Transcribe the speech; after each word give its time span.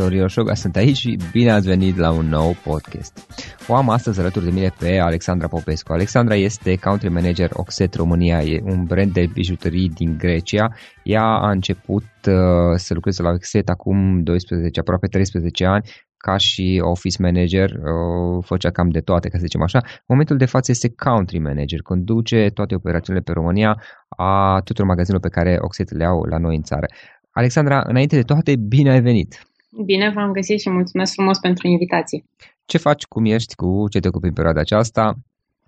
Florin 0.00 0.22
Oșoga 0.22 0.54
sunt 0.54 0.76
aici 0.76 0.96
și 0.96 1.18
bine 1.32 1.50
ați 1.50 1.66
venit 1.66 1.96
la 1.96 2.10
un 2.10 2.28
nou 2.28 2.56
podcast. 2.64 3.26
O 3.68 3.74
am 3.74 3.88
astăzi 3.88 4.20
alături 4.20 4.44
de 4.44 4.50
mine 4.50 4.72
pe 4.78 4.98
Alexandra 4.98 5.48
Popescu. 5.48 5.92
Alexandra 5.92 6.34
este 6.34 6.76
country 6.76 7.08
manager 7.08 7.50
Oxet 7.52 7.94
România, 7.94 8.42
e 8.42 8.60
un 8.64 8.84
brand 8.84 9.12
de 9.12 9.30
bijuterii 9.32 9.88
din 9.88 10.18
Grecia. 10.18 10.76
Ea 11.02 11.24
a 11.24 11.50
început 11.50 12.04
uh, 12.26 12.76
să 12.76 12.94
lucreze 12.94 13.22
la 13.22 13.30
Oxet 13.30 13.68
acum 13.68 14.22
12, 14.22 14.80
aproape 14.80 15.06
13 15.06 15.64
ani, 15.64 15.88
ca 16.16 16.36
și 16.36 16.80
office 16.84 17.22
manager, 17.22 17.70
uh, 17.70 18.44
făcea 18.44 18.70
cam 18.70 18.88
de 18.88 19.00
toate, 19.00 19.28
ca 19.28 19.36
să 19.36 19.44
zicem 19.44 19.62
așa. 19.62 19.78
În 19.84 19.90
momentul 20.06 20.36
de 20.36 20.46
față 20.46 20.70
este 20.70 20.94
country 20.96 21.38
manager, 21.38 21.80
conduce 21.82 22.50
toate 22.54 22.74
operațiunile 22.74 23.24
pe 23.24 23.32
România 23.32 23.82
a 24.08 24.60
tuturor 24.64 24.88
magazinelor 24.88 25.28
pe 25.30 25.34
care 25.40 25.58
Oxet 25.60 25.92
le 25.92 26.04
au 26.04 26.22
la 26.22 26.38
noi 26.38 26.56
în 26.56 26.62
țară. 26.62 26.86
Alexandra, 27.30 27.82
înainte 27.86 28.16
de 28.16 28.22
toate, 28.22 28.56
bine 28.56 28.90
ai 28.90 29.00
venit! 29.00 29.49
Bine 29.84 30.10
v-am 30.14 30.32
găsit 30.32 30.60
și 30.60 30.70
mulțumesc 30.70 31.12
frumos 31.12 31.38
pentru 31.38 31.66
invitație. 31.66 32.24
Ce 32.64 32.78
faci, 32.78 33.04
cum 33.04 33.24
ești, 33.24 33.54
cu 33.54 33.84
ce 33.90 34.00
te 34.00 34.08
ocupi 34.08 34.26
în 34.26 34.32
perioada 34.32 34.60
aceasta? 34.60 35.14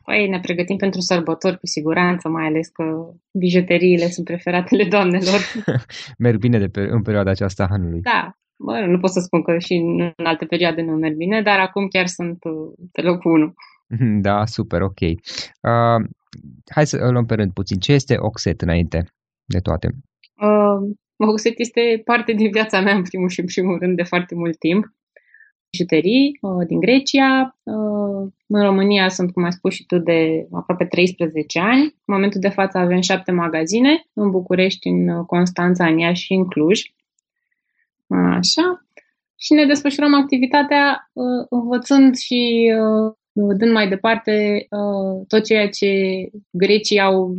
Păi 0.04 0.28
ne 0.28 0.40
pregătim 0.40 0.76
pentru 0.76 1.00
sărbători 1.00 1.58
cu 1.58 1.66
siguranță, 1.66 2.28
mai 2.28 2.46
ales 2.46 2.68
că 2.68 2.84
bijuteriile 3.32 4.06
sunt 4.06 4.26
preferatele 4.26 4.84
doamnelor. 4.84 5.40
merg 6.24 6.38
bine 6.38 6.58
de 6.58 6.66
pe, 6.66 6.80
în 6.80 7.02
perioada 7.02 7.30
aceasta 7.30 7.66
anului. 7.70 8.00
Da, 8.00 8.36
bă, 8.56 8.84
nu 8.86 8.98
pot 8.98 9.10
să 9.10 9.20
spun 9.20 9.42
că 9.42 9.58
și 9.58 9.72
în 9.74 10.12
alte 10.24 10.44
perioade 10.44 10.82
nu 10.82 10.92
merg 10.92 11.16
bine, 11.16 11.42
dar 11.42 11.58
acum 11.58 11.88
chiar 11.88 12.06
sunt 12.06 12.38
uh, 12.44 12.88
pe 12.92 13.02
locul 13.02 13.32
1. 13.32 14.20
Da, 14.20 14.46
super, 14.46 14.80
ok. 14.80 15.00
Uh, 15.00 16.08
hai 16.74 16.86
să 16.86 17.08
luăm 17.10 17.26
pe 17.26 17.34
rând 17.34 17.52
puțin. 17.52 17.78
Ce 17.78 17.92
este 17.92 18.14
Oxet 18.18 18.60
înainte 18.60 19.06
de 19.44 19.58
toate? 19.58 19.88
Uh, 20.34 20.90
Oxet 21.28 21.58
este 21.58 22.02
parte 22.04 22.32
din 22.32 22.50
viața 22.50 22.80
mea, 22.80 22.94
în 22.94 23.02
primul 23.02 23.28
și 23.28 23.40
în 23.40 23.46
primul 23.46 23.78
rând, 23.78 23.96
de 23.96 24.02
foarte 24.02 24.34
mult 24.34 24.58
timp. 24.58 24.94
Bijuterii 25.70 26.38
uh, 26.40 26.66
din 26.66 26.80
Grecia. 26.80 27.56
Uh, 27.62 28.28
în 28.46 28.62
România 28.62 29.08
sunt, 29.08 29.32
cum 29.32 29.44
ai 29.44 29.52
spus 29.52 29.74
și 29.74 29.86
tu, 29.86 29.98
de 29.98 30.46
aproape 30.52 30.84
13 30.84 31.58
ani. 31.58 31.82
În 31.82 32.14
momentul 32.14 32.40
de 32.40 32.48
față 32.48 32.78
avem 32.78 33.00
șapte 33.00 33.32
magazine, 33.32 34.06
în 34.12 34.30
București, 34.30 34.88
în 34.88 35.24
Constanța, 35.24 35.86
în 35.86 35.98
Iași 35.98 36.24
și 36.24 36.32
în 36.32 36.46
Cluj. 36.46 36.80
Așa. 38.08 38.86
Și 39.36 39.52
ne 39.52 39.64
desfășurăm 39.66 40.14
activitatea 40.14 41.10
uh, 41.12 41.46
învățând 41.48 42.16
și 42.16 42.72
dând 43.32 43.72
mai 43.72 43.88
departe 43.88 44.66
tot 45.28 45.44
ceea 45.44 45.68
ce 45.68 45.88
grecii 46.50 47.00
au 47.00 47.34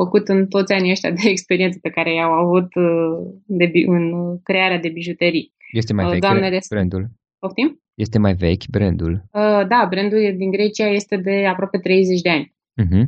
făcut 0.00 0.28
în 0.28 0.46
toți 0.46 0.72
anii 0.72 0.90
ăștia 0.90 1.10
de 1.10 1.28
experiență 1.34 1.78
pe 1.82 1.90
care 1.96 2.14
i-au 2.14 2.32
avut 2.32 2.74
uh, 2.74 3.16
de, 3.46 3.70
în 3.86 4.04
crearea 4.42 4.78
de 4.78 4.88
bijuterii. 4.88 5.52
Este 5.72 5.92
mai 5.92 6.04
uh, 6.04 6.10
vechi 6.10 6.20
Doamnele... 6.20 6.58
brandul? 6.68 7.04
Poftim? 7.38 7.80
Este 7.94 8.18
mai 8.18 8.34
vechi 8.34 8.66
brandul? 8.70 9.12
Uh, 9.12 9.62
da, 9.72 9.86
brandul 9.90 10.34
din 10.36 10.50
Grecia 10.50 10.88
este 10.88 11.16
de 11.16 11.46
aproape 11.46 11.78
30 11.78 12.20
de 12.20 12.30
ani. 12.30 12.54
Uh-huh. 12.82 13.04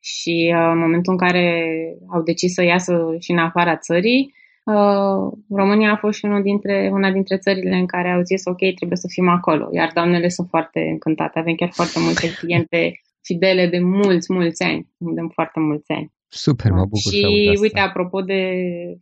Și 0.00 0.52
uh, 0.54 0.70
în 0.72 0.78
momentul 0.78 1.12
în 1.12 1.18
care 1.18 1.44
au 2.14 2.22
decis 2.22 2.52
să 2.52 2.62
iasă 2.62 3.16
și 3.18 3.30
în 3.30 3.38
afara 3.38 3.76
țării, 3.76 4.34
uh, 4.64 5.32
România 5.48 5.92
a 5.92 5.96
fost 5.96 6.18
și 6.18 6.24
unul 6.24 6.42
dintre, 6.42 6.90
una 6.92 7.10
dintre 7.12 7.36
țările 7.36 7.76
în 7.76 7.86
care 7.86 8.10
au 8.10 8.22
zis 8.22 8.44
ok, 8.44 8.74
trebuie 8.74 8.98
să 9.04 9.08
fim 9.10 9.28
acolo. 9.28 9.68
Iar 9.72 9.90
doamnele 9.94 10.28
sunt 10.28 10.48
foarte 10.48 10.80
încântate. 10.80 11.38
Avem 11.38 11.54
chiar 11.54 11.70
foarte 11.72 11.98
multe 11.98 12.26
cliente 12.38 13.00
fidele 13.28 13.66
de 13.66 13.78
mulți, 13.78 14.32
mulți 14.32 14.62
ani. 14.62 14.88
De 14.98 15.20
foarte 15.32 15.60
mulți 15.60 15.90
ani. 15.92 16.12
Super, 16.36 16.70
mă 16.70 16.84
bucur 16.84 17.12
Și 17.12 17.50
să 17.54 17.60
uite, 17.60 17.78
apropo 17.78 18.20
de 18.20 18.40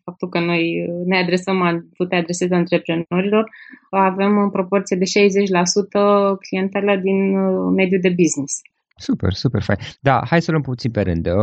faptul 0.04 0.28
că 0.28 0.38
noi 0.40 0.86
ne 1.04 1.16
adresăm, 1.18 1.88
tu 1.96 2.04
te 2.04 2.14
adresezi 2.14 2.52
antreprenorilor, 2.52 3.50
avem 3.90 4.38
în 4.38 4.50
proporție 4.50 4.96
de 4.96 5.04
60% 5.04 6.38
clientele 6.48 7.00
din 7.02 7.36
uh, 7.36 7.72
mediul 7.76 8.00
de 8.00 8.08
business. 8.08 8.60
Super, 8.96 9.32
super 9.32 9.62
fain. 9.62 9.78
Da, 10.00 10.22
hai 10.30 10.42
să 10.42 10.50
luăm 10.50 10.62
puțin 10.62 10.90
pe 10.90 11.00
rând. 11.00 11.26
Uh, 11.26 11.34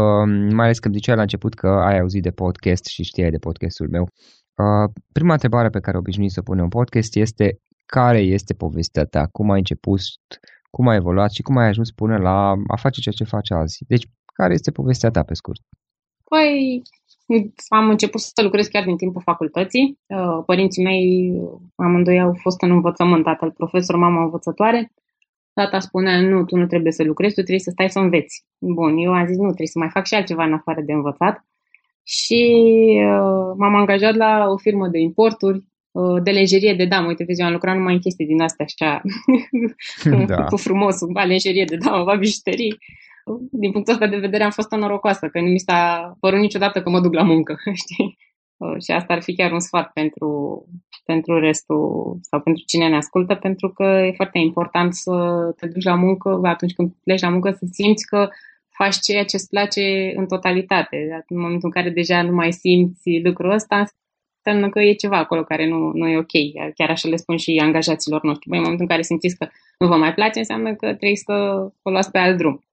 mai 0.52 0.66
ales 0.66 0.80
că 0.80 0.90
ziceai 0.94 1.16
la 1.16 1.22
început 1.22 1.54
că 1.54 1.68
ai 1.68 2.00
auzit 2.00 2.24
de 2.24 2.32
podcast 2.32 2.86
și 2.86 3.04
știai 3.04 3.32
de 3.32 3.38
podcastul 3.38 3.90
meu. 3.90 4.08
Uh, 4.56 4.92
prima 5.12 5.34
întrebare 5.34 5.70
pe 5.70 5.80
care 5.80 5.98
obișnui 5.98 6.30
să 6.30 6.42
punem 6.42 6.64
în 6.64 6.70
podcast 6.70 7.16
este 7.16 7.60
care 7.86 8.20
este 8.20 8.54
povestea 8.54 9.04
ta? 9.04 9.28
Cum 9.32 9.52
ai 9.52 9.58
început? 9.58 10.00
Cum 10.70 10.88
ai 10.88 10.96
evoluat 10.96 11.32
și 11.32 11.42
cum 11.42 11.58
ai 11.58 11.68
ajuns 11.68 11.92
până 11.92 12.18
la 12.18 12.54
a 12.68 12.76
face 12.76 13.02
ceea 13.02 13.16
ce 13.18 13.24
faci 13.24 13.52
azi? 13.52 13.84
Deci, 13.88 14.06
care 14.34 14.54
este 14.54 14.72
povestea 14.72 15.10
ta 15.10 15.24
pe 15.24 15.34
scurt? 15.34 15.62
Păi, 16.34 16.82
am 17.68 17.90
început 17.90 18.22
să 18.22 18.42
lucrez 18.44 18.68
chiar 18.68 18.84
din 18.84 18.98
timpul 18.98 19.22
facultății. 19.22 20.00
Uh, 20.08 20.44
părinții 20.46 20.84
mei, 20.84 21.34
amândoi 21.76 22.20
au 22.20 22.34
fost 22.42 22.62
în 22.62 22.72
învățământ, 22.72 23.24
tatăl 23.24 23.52
profesor, 23.52 23.96
mama 23.96 24.24
învățătoare. 24.24 24.92
Tata 25.54 25.80
spunea, 25.80 26.22
nu, 26.22 26.44
tu 26.44 26.56
nu 26.56 26.66
trebuie 26.66 26.92
să 26.92 27.04
lucrezi, 27.04 27.34
tu 27.34 27.42
trebuie 27.42 27.60
să 27.60 27.70
stai 27.70 27.90
să 27.90 28.00
înveți. 28.00 28.46
Bun, 28.58 28.98
eu 28.98 29.14
am 29.14 29.26
zis, 29.26 29.38
nu, 29.38 29.46
trebuie 29.46 29.68
să 29.68 29.80
mai 29.80 29.90
fac 29.90 30.06
și 30.06 30.14
altceva 30.14 30.44
în 30.44 30.54
afară 30.54 30.82
de 30.82 30.94
învățat. 30.94 31.46
Și 32.04 32.44
uh, 32.98 33.54
m-am 33.58 33.76
angajat 33.76 34.16
la 34.16 34.48
o 34.50 34.58
firmă 34.58 34.88
de 34.88 35.00
importuri, 35.00 35.64
uh, 35.92 36.24
de 36.24 36.32
lenjerie 36.32 36.74
de 36.74 36.86
damă. 36.86 37.08
Uite, 37.08 37.24
vezi, 37.24 37.42
eu 37.42 37.48
am 37.48 37.54
lucrat 37.54 37.76
numai 37.76 37.94
în 37.94 38.00
chestii 38.00 38.26
din 38.26 38.42
astea 38.42 38.66
așa, 38.66 39.02
da. 40.28 40.44
cu 40.52 40.58
frumos, 40.58 40.98
ba 41.12 41.24
lenjerie 41.24 41.64
de 41.64 41.76
damă, 41.76 42.04
ba 42.04 42.16
bijuterii 42.16 42.78
din 43.52 43.72
punctul 43.72 43.94
ăsta 43.94 44.08
de 44.08 44.18
vedere 44.18 44.44
am 44.44 44.52
fost 44.52 44.72
norocoasă, 44.72 45.28
că 45.28 45.40
nu 45.40 45.48
mi 45.48 45.60
s-a 45.60 46.14
părut 46.20 46.40
niciodată 46.40 46.82
că 46.82 46.90
mă 46.90 47.00
duc 47.00 47.14
la 47.14 47.24
muncă, 47.24 47.56
știi? 47.84 48.18
Și 48.84 48.92
asta 48.92 49.14
ar 49.14 49.22
fi 49.22 49.36
chiar 49.36 49.52
un 49.52 49.60
sfat 49.60 49.92
pentru, 49.94 50.30
pentru 51.06 51.40
restul 51.40 52.18
sau 52.22 52.42
pentru 52.42 52.64
cine 52.66 52.88
ne 52.88 52.96
ascultă, 52.96 53.36
pentru 53.36 53.70
că 53.70 53.84
e 53.84 54.12
foarte 54.16 54.40
important 54.40 54.94
să 54.94 55.14
te 55.58 55.68
duci 55.68 55.84
la 55.84 55.96
muncă 55.96 56.40
atunci 56.44 56.74
când 56.74 56.92
pleci 57.04 57.22
la 57.22 57.30
muncă 57.30 57.52
să 57.52 57.66
simți 57.72 58.06
că 58.06 58.30
faci 58.70 59.00
ceea 59.00 59.26
ce 59.26 59.36
îți 59.36 59.50
place 59.50 60.14
în 60.16 60.28
totalitate. 60.28 61.24
În 61.28 61.40
momentul 61.40 61.72
în 61.74 61.82
care 61.82 61.90
deja 61.90 62.22
nu 62.22 62.32
mai 62.32 62.52
simți 62.52 63.20
lucrul 63.24 63.52
ăsta, 63.52 63.86
înseamnă 64.44 64.70
că 64.70 64.80
e 64.80 64.94
ceva 64.94 65.18
acolo 65.18 65.44
care 65.44 65.68
nu, 65.68 65.92
nu 65.94 66.08
e 66.08 66.18
ok. 66.18 66.32
Chiar 66.76 66.90
așa 66.90 67.10
le 67.10 67.16
spun 67.16 67.38
și 67.38 67.60
angajaților 67.62 68.24
noștri. 68.24 68.50
Băi, 68.50 68.58
în 68.58 68.64
momentul 68.64 68.86
în 68.90 68.96
care 68.96 69.08
simțiți 69.08 69.38
că 69.38 69.48
nu 69.78 69.88
vă 69.88 69.96
mai 69.96 70.14
place, 70.14 70.40
înseamnă 70.40 70.76
că 70.76 70.86
trebuie 70.86 71.16
să 71.16 71.34
o 71.82 71.90
luați 71.90 72.12
pe 72.12 72.18
alt 72.18 72.38
drum. 72.38 72.64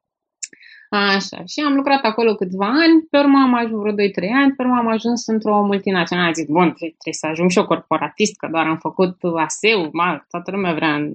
Așa, 0.91 1.45
și 1.45 1.61
am 1.67 1.75
lucrat 1.75 2.05
acolo 2.05 2.35
câțiva 2.35 2.67
ani, 2.67 3.07
pe 3.11 3.19
urmă 3.19 3.39
am 3.39 3.55
ajuns 3.55 3.81
vreo 3.81 3.93
2-3 3.93 3.97
ani, 4.35 4.55
pe 4.55 4.63
urmă 4.63 4.77
am 4.77 4.89
ajuns 4.89 5.27
într-o 5.27 5.65
multinațională. 5.65 6.33
Zic, 6.33 6.49
bun, 6.49 6.73
trebuie 6.73 7.21
să 7.21 7.27
ajung 7.27 7.51
și 7.51 7.59
eu 7.59 7.67
corporatist, 7.67 8.37
că 8.37 8.49
doar 8.51 8.67
am 8.67 8.77
făcut 8.77 9.17
ASEU, 9.37 9.89
ma, 9.93 10.27
toată 10.31 10.51
lumea 10.51 10.75
vrea 10.75 10.95
în 10.95 11.13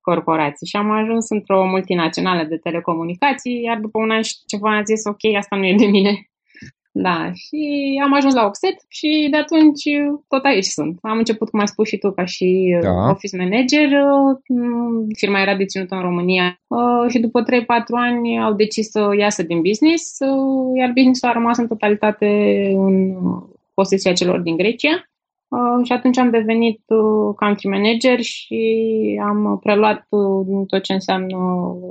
corporații. 0.00 0.66
Și 0.66 0.76
am 0.76 0.90
ajuns 0.90 1.28
într-o 1.28 1.66
multinațională 1.66 2.44
de 2.44 2.56
telecomunicații, 2.56 3.62
iar 3.62 3.78
după 3.78 3.98
un 3.98 4.10
an 4.10 4.22
și 4.22 4.34
ceva 4.46 4.76
am 4.76 4.84
zis, 4.84 5.04
ok, 5.04 5.36
asta 5.36 5.56
nu 5.56 5.66
e 5.66 5.74
de 5.74 5.86
mine. 5.86 6.30
Da, 7.00 7.30
și 7.32 7.60
am 8.04 8.12
ajuns 8.14 8.34
la 8.34 8.44
Oxet 8.44 8.76
și 8.88 9.28
de 9.30 9.36
atunci 9.36 9.84
tot 10.28 10.44
aici 10.44 10.64
sunt. 10.64 10.98
Am 11.02 11.18
început, 11.18 11.50
cum 11.50 11.60
ai 11.60 11.68
spus 11.68 11.88
și 11.88 11.98
tu, 11.98 12.10
ca 12.10 12.24
și 12.24 12.74
uh, 12.76 12.82
da. 12.82 13.10
office 13.10 13.36
manager. 13.36 13.88
Uh, 13.88 15.06
firma 15.16 15.40
era 15.40 15.56
deținută 15.56 15.94
în 15.94 16.00
România 16.00 16.60
uh, 16.66 17.10
și 17.10 17.18
după 17.18 17.42
3-4 17.42 17.44
ani 17.90 18.40
au 18.40 18.52
decis 18.52 18.90
să 18.90 19.10
iasă 19.18 19.42
din 19.42 19.60
business, 19.60 20.18
iar 20.78 20.90
business-ul 20.94 21.28
a 21.28 21.32
rămas 21.32 21.58
în 21.58 21.66
totalitate 21.66 22.26
în 22.74 23.14
posesia 23.74 24.12
celor 24.12 24.40
din 24.40 24.56
Grecia. 24.56 25.08
Uh, 25.48 25.86
și 25.86 25.92
atunci 25.92 26.18
am 26.18 26.30
devenit 26.30 26.82
uh, 26.86 27.34
country 27.36 27.68
manager 27.68 28.20
și 28.20 29.20
am 29.24 29.58
preluat 29.62 30.06
uh, 30.08 30.66
tot 30.66 30.82
ce 30.82 30.92
înseamnă 30.92 31.36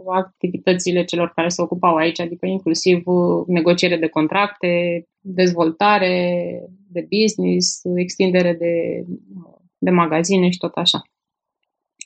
activitățile 0.07 1.03
celor 1.03 1.31
care 1.35 1.47
se 1.47 1.61
ocupau 1.61 1.95
aici, 1.95 2.19
adică 2.19 2.45
inclusiv 2.45 3.03
negociere 3.47 3.97
de 3.97 4.07
contracte, 4.07 5.03
dezvoltare 5.19 6.45
de 6.89 7.07
business, 7.19 7.81
extindere 7.95 8.53
de, 8.53 9.05
de 9.77 9.89
magazine 9.89 10.49
și 10.49 10.57
tot 10.57 10.73
așa. 10.75 11.01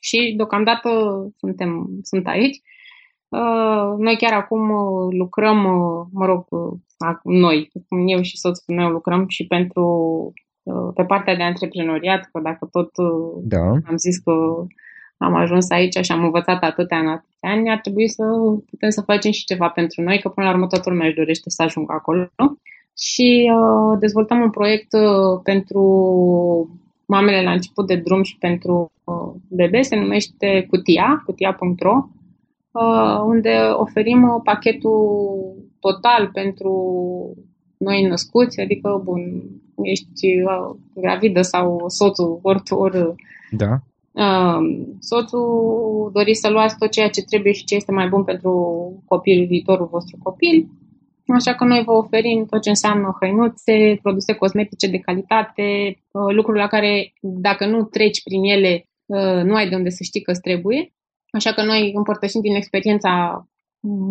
Și 0.01 0.33
deocamdată 0.37 0.89
suntem, 1.37 1.99
sunt 2.01 2.27
aici. 2.27 2.61
Noi 3.97 4.17
chiar 4.17 4.33
acum 4.33 4.69
lucrăm, 5.09 5.57
mă 6.11 6.25
rog, 6.25 6.45
noi, 7.23 7.71
eu 8.07 8.21
și 8.21 8.37
soțul 8.37 8.75
meu 8.75 8.89
lucrăm 8.89 9.25
și 9.27 9.47
pentru 9.47 9.85
Uh, 10.33 10.50
pe 10.95 11.03
partea 11.03 11.35
de 11.35 11.43
antreprenoriat, 11.43 12.29
că 12.31 12.39
dacă 12.43 12.67
tot 12.71 12.97
uh, 12.97 13.41
da. 13.43 13.65
am 13.67 13.97
zis 13.97 14.17
că 14.17 14.31
am 15.17 15.35
ajuns 15.35 15.69
aici 15.69 15.97
și 15.97 16.11
am 16.11 16.23
învățat 16.23 16.63
atâtea 16.63 16.97
în 16.97 17.07
atâția 17.07 17.49
ani, 17.49 17.69
ar 17.69 17.79
trebui 17.79 18.07
să 18.07 18.23
putem 18.69 18.89
să 18.89 19.01
facem 19.01 19.31
și 19.31 19.45
ceva 19.45 19.69
pentru 19.69 20.01
noi, 20.01 20.19
că 20.19 20.29
până 20.29 20.47
la 20.47 20.53
urmă 20.53 20.67
toată 20.67 20.89
lumea 20.89 21.07
își 21.07 21.15
dorește 21.15 21.49
să 21.49 21.61
ajungă 21.63 21.93
acolo. 21.93 22.29
Și 22.97 23.51
uh, 23.55 23.97
dezvoltăm 23.99 24.41
un 24.41 24.49
proiect 24.49 24.93
uh, 24.93 25.39
pentru 25.43 25.81
mamele 27.05 27.43
la 27.43 27.51
început 27.51 27.87
de 27.87 27.95
drum 27.95 28.23
și 28.23 28.37
pentru 28.37 28.91
uh, 29.03 29.33
bebe, 29.49 29.81
se 29.81 29.95
numește 29.95 30.65
Cutia, 30.69 31.21
cutia.ro, 31.25 32.09
uh, 32.71 33.19
unde 33.25 33.53
oferim 33.73 34.23
uh, 34.23 34.41
pachetul 34.43 34.99
total 35.79 36.29
pentru 36.33 36.73
noi 37.77 38.07
născuți, 38.07 38.61
adică 38.61 39.01
bun, 39.03 39.21
ești 39.83 40.41
uh, 40.41 40.75
gravidă 40.95 41.41
sau 41.41 41.83
soțul, 41.87 42.39
ori, 42.41 42.61
ori 42.69 43.13
da. 43.51 43.77
uh, 44.11 44.85
soțul 44.99 46.09
doriți 46.13 46.39
să 46.39 46.49
luați 46.49 46.77
tot 46.77 46.89
ceea 46.89 47.09
ce 47.09 47.21
trebuie 47.21 47.53
și 47.53 47.63
ce 47.63 47.75
este 47.75 47.91
mai 47.91 48.07
bun 48.07 48.23
pentru 48.23 48.53
copilul, 49.05 49.45
viitorul 49.45 49.87
vostru 49.91 50.17
copil. 50.23 50.67
Așa 51.27 51.55
că 51.55 51.63
noi 51.63 51.83
vă 51.83 51.91
oferim 51.91 52.45
tot 52.45 52.61
ce 52.61 52.69
înseamnă 52.69 53.17
hăinuțe, 53.19 53.99
produse 54.01 54.33
cosmetice 54.33 54.87
de 54.87 54.97
calitate, 54.97 55.97
uh, 56.11 56.33
lucruri 56.33 56.59
la 56.59 56.67
care 56.67 57.13
dacă 57.21 57.65
nu 57.65 57.83
treci 57.83 58.23
prin 58.23 58.43
ele, 58.43 58.89
uh, 59.05 59.43
nu 59.43 59.55
ai 59.55 59.69
de 59.69 59.75
unde 59.75 59.89
să 59.89 60.03
știi 60.03 60.21
că 60.21 60.33
trebuie. 60.33 60.93
Așa 61.31 61.53
că 61.53 61.63
noi 61.63 61.91
împărtășim 61.95 62.41
din 62.41 62.55
experiența 62.55 63.45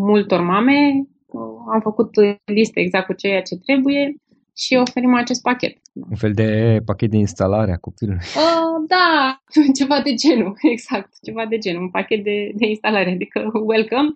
multor 0.09 0.41
mame, 0.41 1.07
uh, 1.27 1.43
am 1.73 1.81
făcut 1.81 2.11
liste 2.45 2.81
exact 2.81 3.07
cu 3.07 3.13
ceea 3.13 3.43
ce 3.43 3.57
trebuie 3.57 4.15
și 4.63 4.75
oferim 4.75 5.15
acest 5.15 5.43
pachet. 5.43 5.77
Un 6.11 6.17
fel 6.17 6.33
de 6.33 6.49
pachet 6.85 7.11
de 7.11 7.17
instalare 7.17 7.73
a 7.73 7.85
copilului. 7.87 8.27
Uh, 8.41 8.87
da, 8.97 9.41
ceva 9.79 10.01
de 10.07 10.13
genul, 10.15 10.53
exact, 10.75 11.11
ceva 11.27 11.47
de 11.47 11.59
genul, 11.59 11.83
un 11.83 11.91
pachet 11.91 12.25
de, 12.25 12.37
de 12.55 12.67
instalare, 12.67 13.11
adică 13.11 13.39
welcome, 13.73 14.11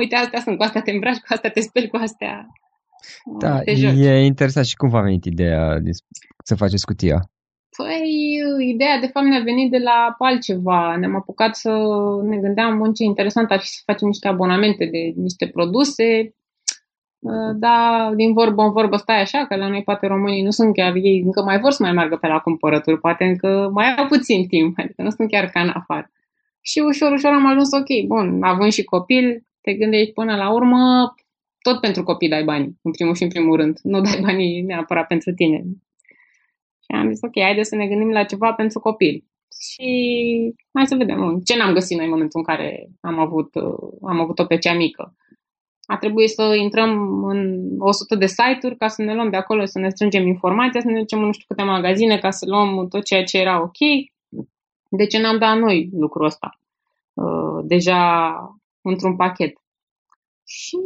uite, 0.00 0.16
astea 0.16 0.40
sunt, 0.40 0.56
cu 0.56 0.62
astea 0.62 0.80
te 0.82 0.90
îmbraci, 0.90 1.16
cu 1.16 1.26
astea 1.28 1.50
te 1.50 1.60
speli, 1.60 1.88
cu 1.88 1.96
astea 1.96 2.46
Da, 3.38 3.60
e 3.64 4.24
interesant 4.24 4.66
și 4.66 4.76
cum 4.76 4.88
v-a 4.88 5.00
venit 5.00 5.24
ideea 5.24 5.78
să 6.44 6.54
faceți 6.54 6.86
cutia? 6.86 7.18
Păi, 7.76 8.04
ideea 8.74 9.00
de 9.00 9.06
fapt 9.06 9.26
ne-a 9.26 9.42
venit 9.42 9.70
de 9.70 9.78
la 9.78 10.14
altceva. 10.18 10.96
Ne-am 10.96 11.16
apucat 11.16 11.54
să 11.54 11.72
ne 12.22 12.36
gândeam, 12.36 12.78
bun, 12.78 12.92
ce 12.92 13.04
interesant 13.04 13.50
ar 13.50 13.60
fi 13.60 13.66
să 13.66 13.82
facem 13.84 14.06
niște 14.08 14.28
abonamente 14.28 14.84
de 14.84 15.12
niște 15.16 15.46
produse, 15.46 16.06
uh, 16.20 16.39
dar 17.54 18.14
din 18.14 18.32
vorbă 18.32 18.62
în 18.62 18.72
vorbă 18.72 18.96
stai 18.96 19.20
așa, 19.20 19.46
că 19.46 19.56
la 19.56 19.68
noi 19.68 19.82
poate 19.82 20.06
românii 20.06 20.42
nu 20.42 20.50
sunt 20.50 20.74
chiar, 20.74 20.94
ei 20.94 21.22
încă 21.24 21.42
mai 21.42 21.60
vor 21.60 21.70
să 21.70 21.82
mai 21.82 21.92
meargă 21.92 22.16
pe 22.16 22.26
la 22.26 22.38
cumpărături, 22.38 23.00
poate 23.00 23.24
încă 23.24 23.70
mai 23.72 23.94
au 23.94 24.06
puțin 24.06 24.46
timp, 24.46 24.78
adică 24.78 25.02
nu 25.02 25.10
sunt 25.10 25.30
chiar 25.30 25.44
ca 25.46 25.60
în 25.60 25.70
afară. 25.74 26.10
Și 26.60 26.78
ușor, 26.78 27.12
ușor 27.12 27.32
am 27.32 27.46
ajuns 27.46 27.72
ok, 27.72 28.06
bun, 28.06 28.42
având 28.42 28.72
și 28.72 28.84
copil, 28.84 29.46
te 29.60 29.74
gândești 29.74 30.12
până 30.12 30.36
la 30.36 30.52
urmă, 30.52 31.14
tot 31.62 31.80
pentru 31.80 32.02
copii 32.02 32.28
dai 32.28 32.44
bani, 32.44 32.78
în 32.82 32.90
primul 32.90 33.14
și 33.14 33.22
în 33.22 33.28
primul 33.28 33.56
rând. 33.56 33.78
Nu 33.82 34.00
dai 34.00 34.18
banii 34.22 34.60
neapărat 34.60 35.06
pentru 35.06 35.32
tine. 35.32 35.64
Și 36.80 36.90
am 36.98 37.12
zis, 37.12 37.22
ok, 37.22 37.40
haide 37.40 37.62
să 37.62 37.74
ne 37.76 37.86
gândim 37.86 38.10
la 38.10 38.24
ceva 38.24 38.52
pentru 38.52 38.80
copil. 38.80 39.24
Și 39.60 39.90
hai 40.72 40.86
să 40.86 40.94
vedem 40.96 41.40
ce 41.44 41.56
n-am 41.56 41.72
găsit 41.72 41.96
noi 41.96 42.06
în 42.06 42.12
momentul 42.12 42.38
în 42.38 42.54
care 42.54 42.88
am 43.00 43.18
avut, 43.18 43.56
am 44.02 44.20
avut-o 44.20 44.44
pe 44.44 44.58
cea 44.58 44.74
mică. 44.74 45.14
A 45.90 45.96
trebuit 45.96 46.30
să 46.30 46.42
intrăm 46.42 47.22
în 47.24 47.70
100 47.78 48.14
de 48.14 48.26
site-uri 48.26 48.76
ca 48.76 48.88
să 48.88 49.02
ne 49.02 49.14
luăm 49.14 49.30
de 49.30 49.36
acolo, 49.36 49.64
să 49.64 49.78
ne 49.78 49.88
strângem 49.88 50.26
informația, 50.26 50.80
să 50.80 50.88
ne 50.88 50.98
ducem 50.98 51.18
în 51.18 51.24
nu 51.24 51.32
știu 51.32 51.44
câte 51.48 51.62
magazine 51.62 52.18
ca 52.18 52.30
să 52.30 52.44
luăm 52.48 52.88
tot 52.88 53.04
ceea 53.04 53.24
ce 53.24 53.38
era 53.38 53.62
ok. 53.62 53.78
De 54.88 55.06
ce 55.06 55.20
n-am 55.20 55.38
dat 55.38 55.58
noi 55.58 55.88
lucrul 55.92 56.24
ăsta? 56.24 56.58
Uh, 57.14 57.64
deja 57.64 58.34
într-un 58.80 59.16
pachet. 59.16 59.52
Și 60.44 60.76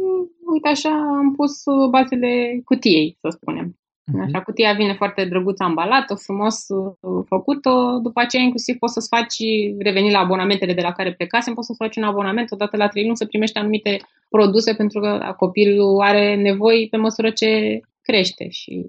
uite 0.51 0.67
așa 0.69 0.89
am 0.89 1.33
pus 1.35 1.63
bazele 1.89 2.61
cutiei, 2.63 3.17
să 3.21 3.29
spunem. 3.29 3.79
Uh-huh. 4.11 4.23
Așa, 4.25 4.41
cutia 4.41 4.73
vine 4.73 4.93
foarte 4.93 5.25
drăguț 5.25 5.59
ambalată, 5.59 6.15
frumos 6.15 6.65
uh, 6.67 7.23
făcută. 7.27 7.99
După 8.03 8.19
aceea, 8.19 8.43
inclusiv, 8.43 8.75
poți 8.77 8.93
să-ți 8.93 9.07
faci, 9.07 9.35
reveni 9.79 10.11
la 10.11 10.19
abonamentele 10.19 10.73
de 10.73 10.81
la 10.81 10.91
care 10.91 11.13
plecasem, 11.13 11.53
poți 11.53 11.67
să 11.67 11.73
faci 11.77 11.95
un 11.95 12.03
abonament 12.03 12.51
odată 12.51 12.77
la 12.77 12.87
trei 12.87 13.03
luni 13.03 13.17
să 13.17 13.25
primești 13.25 13.57
anumite 13.57 13.97
produse 14.29 14.73
pentru 14.73 14.99
că 14.99 15.33
copilul 15.37 16.01
are 16.01 16.35
nevoi 16.35 16.87
pe 16.91 16.97
măsură 16.97 17.29
ce 17.29 17.79
crește 18.07 18.45
și 18.49 18.85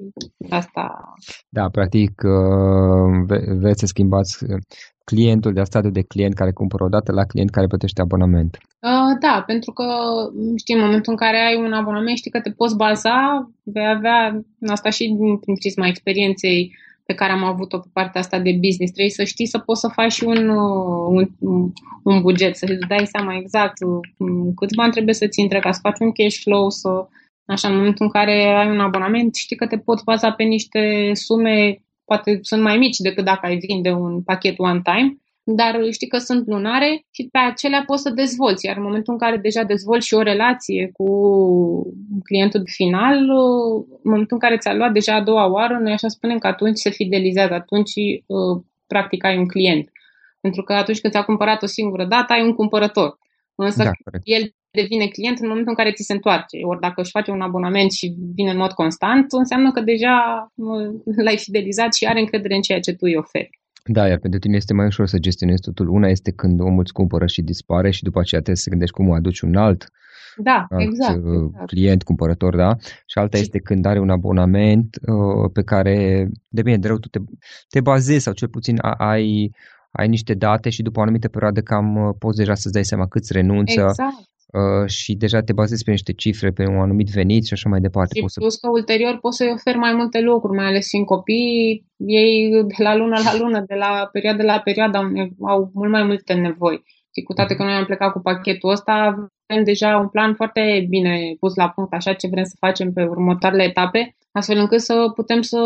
asta... 0.51 1.15
Da, 1.49 1.69
practic 1.69 2.13
uh, 2.25 3.37
veți 3.63 3.81
să 3.81 3.87
schimbați 3.87 4.45
clientul 5.05 5.53
de 5.53 5.63
stadiu 5.63 5.91
de 5.91 6.03
client 6.03 6.35
care 6.35 6.53
cumpără 6.53 6.85
o 6.85 6.89
dată 6.89 7.13
la 7.13 7.25
client 7.25 7.51
care 7.51 7.67
plătește 7.67 8.01
abonament. 8.01 8.59
Uh, 8.91 9.13
da, 9.21 9.43
pentru 9.47 9.71
că 9.73 9.85
știi, 10.57 10.75
în 10.75 10.81
momentul 10.81 11.13
în 11.13 11.19
care 11.25 11.39
ai 11.39 11.57
un 11.67 11.73
abonament, 11.73 12.17
știi 12.17 12.31
că 12.31 12.41
te 12.41 12.51
poți 12.51 12.77
baza, 12.77 13.51
vei 13.63 13.89
avea, 13.97 14.41
asta 14.67 14.91
și 14.91 15.05
din 15.45 15.55
prisma 15.59 15.87
experienței 15.87 16.73
pe 17.07 17.15
care 17.15 17.33
am 17.33 17.45
avut-o 17.45 17.79
pe 17.79 17.89
partea 17.93 18.21
asta 18.21 18.39
de 18.39 18.53
business, 18.65 18.93
trebuie 18.93 19.19
să 19.21 19.25
știi 19.25 19.47
să 19.47 19.59
poți 19.59 19.81
să 19.81 19.89
faci 19.89 20.13
și 20.13 20.25
un, 20.25 20.49
un, 20.49 21.73
un 22.03 22.21
buget, 22.21 22.57
să-ți 22.57 22.89
dai 22.89 23.07
seama 23.07 23.37
exact 23.37 23.79
câți 24.57 24.75
bani 24.75 24.93
trebuie 24.93 25.15
să-ți 25.15 25.41
intre 25.41 25.59
ca 25.59 25.73
să 25.73 25.79
faci 25.83 25.99
un 26.01 26.13
cash 26.13 26.37
flow, 26.43 26.71
să, 26.71 27.09
așa, 27.47 27.69
în 27.69 27.77
momentul 27.77 28.05
în 28.05 28.11
care 28.11 28.45
ai 28.45 28.71
un 28.71 28.81
abonament, 28.81 29.35
știi 29.35 29.57
că 29.57 29.67
te 29.67 29.79
poți 29.79 30.05
baza 30.05 30.33
pe 30.33 30.43
niște 30.43 31.11
sume 31.13 31.81
poate 32.05 32.39
sunt 32.43 32.63
mai 32.63 32.77
mici 32.77 32.97
decât 32.97 33.25
dacă 33.25 33.47
ai 33.47 33.57
vinde 33.57 33.91
un 33.91 34.23
pachet 34.23 34.59
one 34.59 34.81
time, 34.85 35.17
dar 35.45 35.79
știi 35.91 36.09
că 36.09 36.19
sunt 36.19 36.47
lunare 36.47 37.05
și 37.11 37.29
pe 37.33 37.39
acelea 37.39 37.83
poți 37.87 38.03
să 38.03 38.11
dezvolți. 38.11 38.67
Iar 38.67 38.77
în 38.77 38.83
momentul 38.83 39.13
în 39.13 39.19
care 39.19 39.37
deja 39.37 39.63
dezvolți 39.63 40.07
și 40.07 40.15
o 40.15 40.23
relație 40.23 40.91
cu 40.93 41.07
clientul 42.25 42.63
final, 42.67 43.17
în 43.19 44.03
momentul 44.03 44.37
în 44.37 44.39
care 44.39 44.57
ți-a 44.57 44.75
luat 44.75 44.93
deja 44.93 45.15
a 45.15 45.23
doua 45.23 45.51
oară, 45.51 45.79
noi 45.83 45.93
așa 45.93 46.09
spunem 46.09 46.39
că 46.39 46.47
atunci 46.47 46.77
se 46.77 46.91
fidelizează, 46.91 47.55
atunci 47.55 47.93
uh, 48.27 48.63
practic 48.87 49.25
ai 49.25 49.39
un 49.39 49.47
client. 49.47 49.91
Pentru 50.41 50.63
că 50.63 50.73
atunci 50.73 51.01
când 51.01 51.13
ți-a 51.13 51.25
cumpărat 51.25 51.63
o 51.63 51.67
singură 51.67 52.05
dată, 52.05 52.33
ai 52.33 52.43
un 52.43 52.53
cumpărător. 52.53 53.19
Însă 53.55 53.83
da, 53.83 53.91
el 54.23 54.55
devine 54.81 55.07
client 55.07 55.39
în 55.39 55.49
momentul 55.49 55.73
în 55.75 55.81
care 55.81 55.97
ți 55.97 56.09
se 56.09 56.13
întoarce. 56.13 56.57
Ori 56.71 56.81
dacă 56.87 57.01
își 57.01 57.17
face 57.17 57.31
un 57.31 57.41
abonament 57.49 57.91
și 57.99 58.07
vine 58.39 58.51
în 58.51 58.63
mod 58.65 58.73
constant, 58.83 59.27
înseamnă 59.43 59.69
că 59.73 59.81
deja 59.81 60.17
l-ai 61.25 61.39
fidelizat 61.45 61.95
și 61.95 62.07
are 62.07 62.21
încredere 62.21 62.55
în 62.55 62.67
ceea 62.69 62.81
ce 62.81 62.93
tu 62.93 63.05
îi 63.09 63.17
oferi. 63.17 63.51
Da, 63.97 64.09
iar 64.09 64.19
pentru 64.19 64.39
tine 64.41 64.57
este 64.57 64.75
mai 64.75 64.87
ușor 64.87 65.07
să 65.07 65.19
gestionezi 65.19 65.63
totul. 65.63 65.89
Una 65.89 66.09
este 66.09 66.31
când 66.41 66.61
omul 66.61 66.85
îți 66.85 66.93
cumpără 66.93 67.27
și 67.27 67.43
dispare 67.43 67.91
și 67.91 68.03
după 68.03 68.19
aceea 68.21 68.41
trebuie 68.41 68.65
să 68.65 68.71
gândești 68.71 68.95
cum 68.95 69.09
o 69.09 69.15
aduci 69.15 69.41
un 69.41 69.57
alt 69.57 69.83
da, 70.37 70.67
alt 70.69 70.83
exact, 70.83 71.25
uh, 71.25 71.33
exact. 71.47 71.67
client, 71.67 72.03
cumpărător, 72.03 72.57
da? 72.57 72.77
Și 73.07 73.19
alta 73.19 73.37
și... 73.37 73.43
este 73.43 73.59
când 73.59 73.87
are 73.87 73.99
un 73.99 74.11
abonament 74.11 74.99
uh, 75.07 75.51
pe 75.53 75.63
care, 75.63 76.29
de 76.49 76.63
bine, 76.63 76.79
de 76.79 76.87
rău, 76.87 76.97
tu 76.97 77.09
te, 77.09 77.19
te 77.69 77.81
bazezi 77.81 78.23
sau 78.23 78.33
cel 78.33 78.49
puțin 78.49 78.79
ai, 78.97 79.51
ai 79.91 80.09
niște 80.09 80.35
date 80.35 80.71
și 80.71 80.83
după 80.83 80.99
o 80.99 81.03
anumită 81.03 81.29
perioadă 81.29 81.61
cam 81.61 81.97
uh, 81.97 82.15
poți 82.19 82.37
deja 82.37 82.55
să-ți 82.55 82.73
dai 82.73 82.85
seama 82.85 83.07
câți 83.07 83.33
renunță, 83.33 83.81
exact. 83.81 84.15
Uh, 84.47 84.89
și 84.89 85.15
deja 85.15 85.41
te 85.41 85.53
bazezi 85.53 85.85
pe 85.85 85.91
niște 85.91 86.13
cifre, 86.13 86.51
pe 86.51 86.67
un 86.67 86.81
anumit 86.81 87.09
venit 87.09 87.45
și 87.47 87.53
așa 87.53 87.69
mai 87.69 87.81
departe. 87.81 88.15
Și 88.15 88.21
poți 88.21 88.39
plus 88.39 88.53
să... 88.53 88.59
că 88.61 88.69
ulterior 88.71 89.19
poți 89.21 89.37
să-i 89.37 89.53
oferi 89.55 89.79
mai 89.79 89.95
multe 89.95 90.21
lucruri, 90.21 90.57
mai 90.57 90.67
ales 90.67 90.89
fiind 90.89 91.07
copii, 91.07 91.87
ei 91.97 92.51
de 92.51 92.83
la 92.83 92.97
lună 92.97 93.17
la 93.25 93.39
lună, 93.39 93.65
de 93.67 93.75
la 93.75 94.09
perioadă 94.13 94.43
la 94.43 94.59
perioadă 94.59 94.97
au, 94.99 95.05
au 95.53 95.71
mult 95.75 95.91
mai 95.91 96.03
multe 96.03 96.33
nevoi. 96.35 96.83
Și 97.15 97.23
cu 97.23 97.33
toate 97.33 97.55
că 97.55 97.63
noi 97.63 97.73
am 97.73 97.85
plecat 97.85 98.13
cu 98.13 98.21
pachetul 98.21 98.71
ăsta, 98.71 98.93
avem 99.47 99.65
deja 99.65 99.97
un 99.97 100.09
plan 100.09 100.35
foarte 100.35 100.87
bine 100.89 101.37
pus 101.41 101.55
la 101.55 101.69
punct, 101.69 101.93
așa 101.93 102.13
ce 102.13 102.29
vrem 102.29 102.45
să 102.45 102.57
facem 102.59 102.93
pe 102.93 103.03
următoarele 103.03 103.63
etape, 103.63 104.17
astfel 104.33 104.59
încât 104.59 104.81
să 104.81 105.13
putem 105.15 105.41
să 105.41 105.59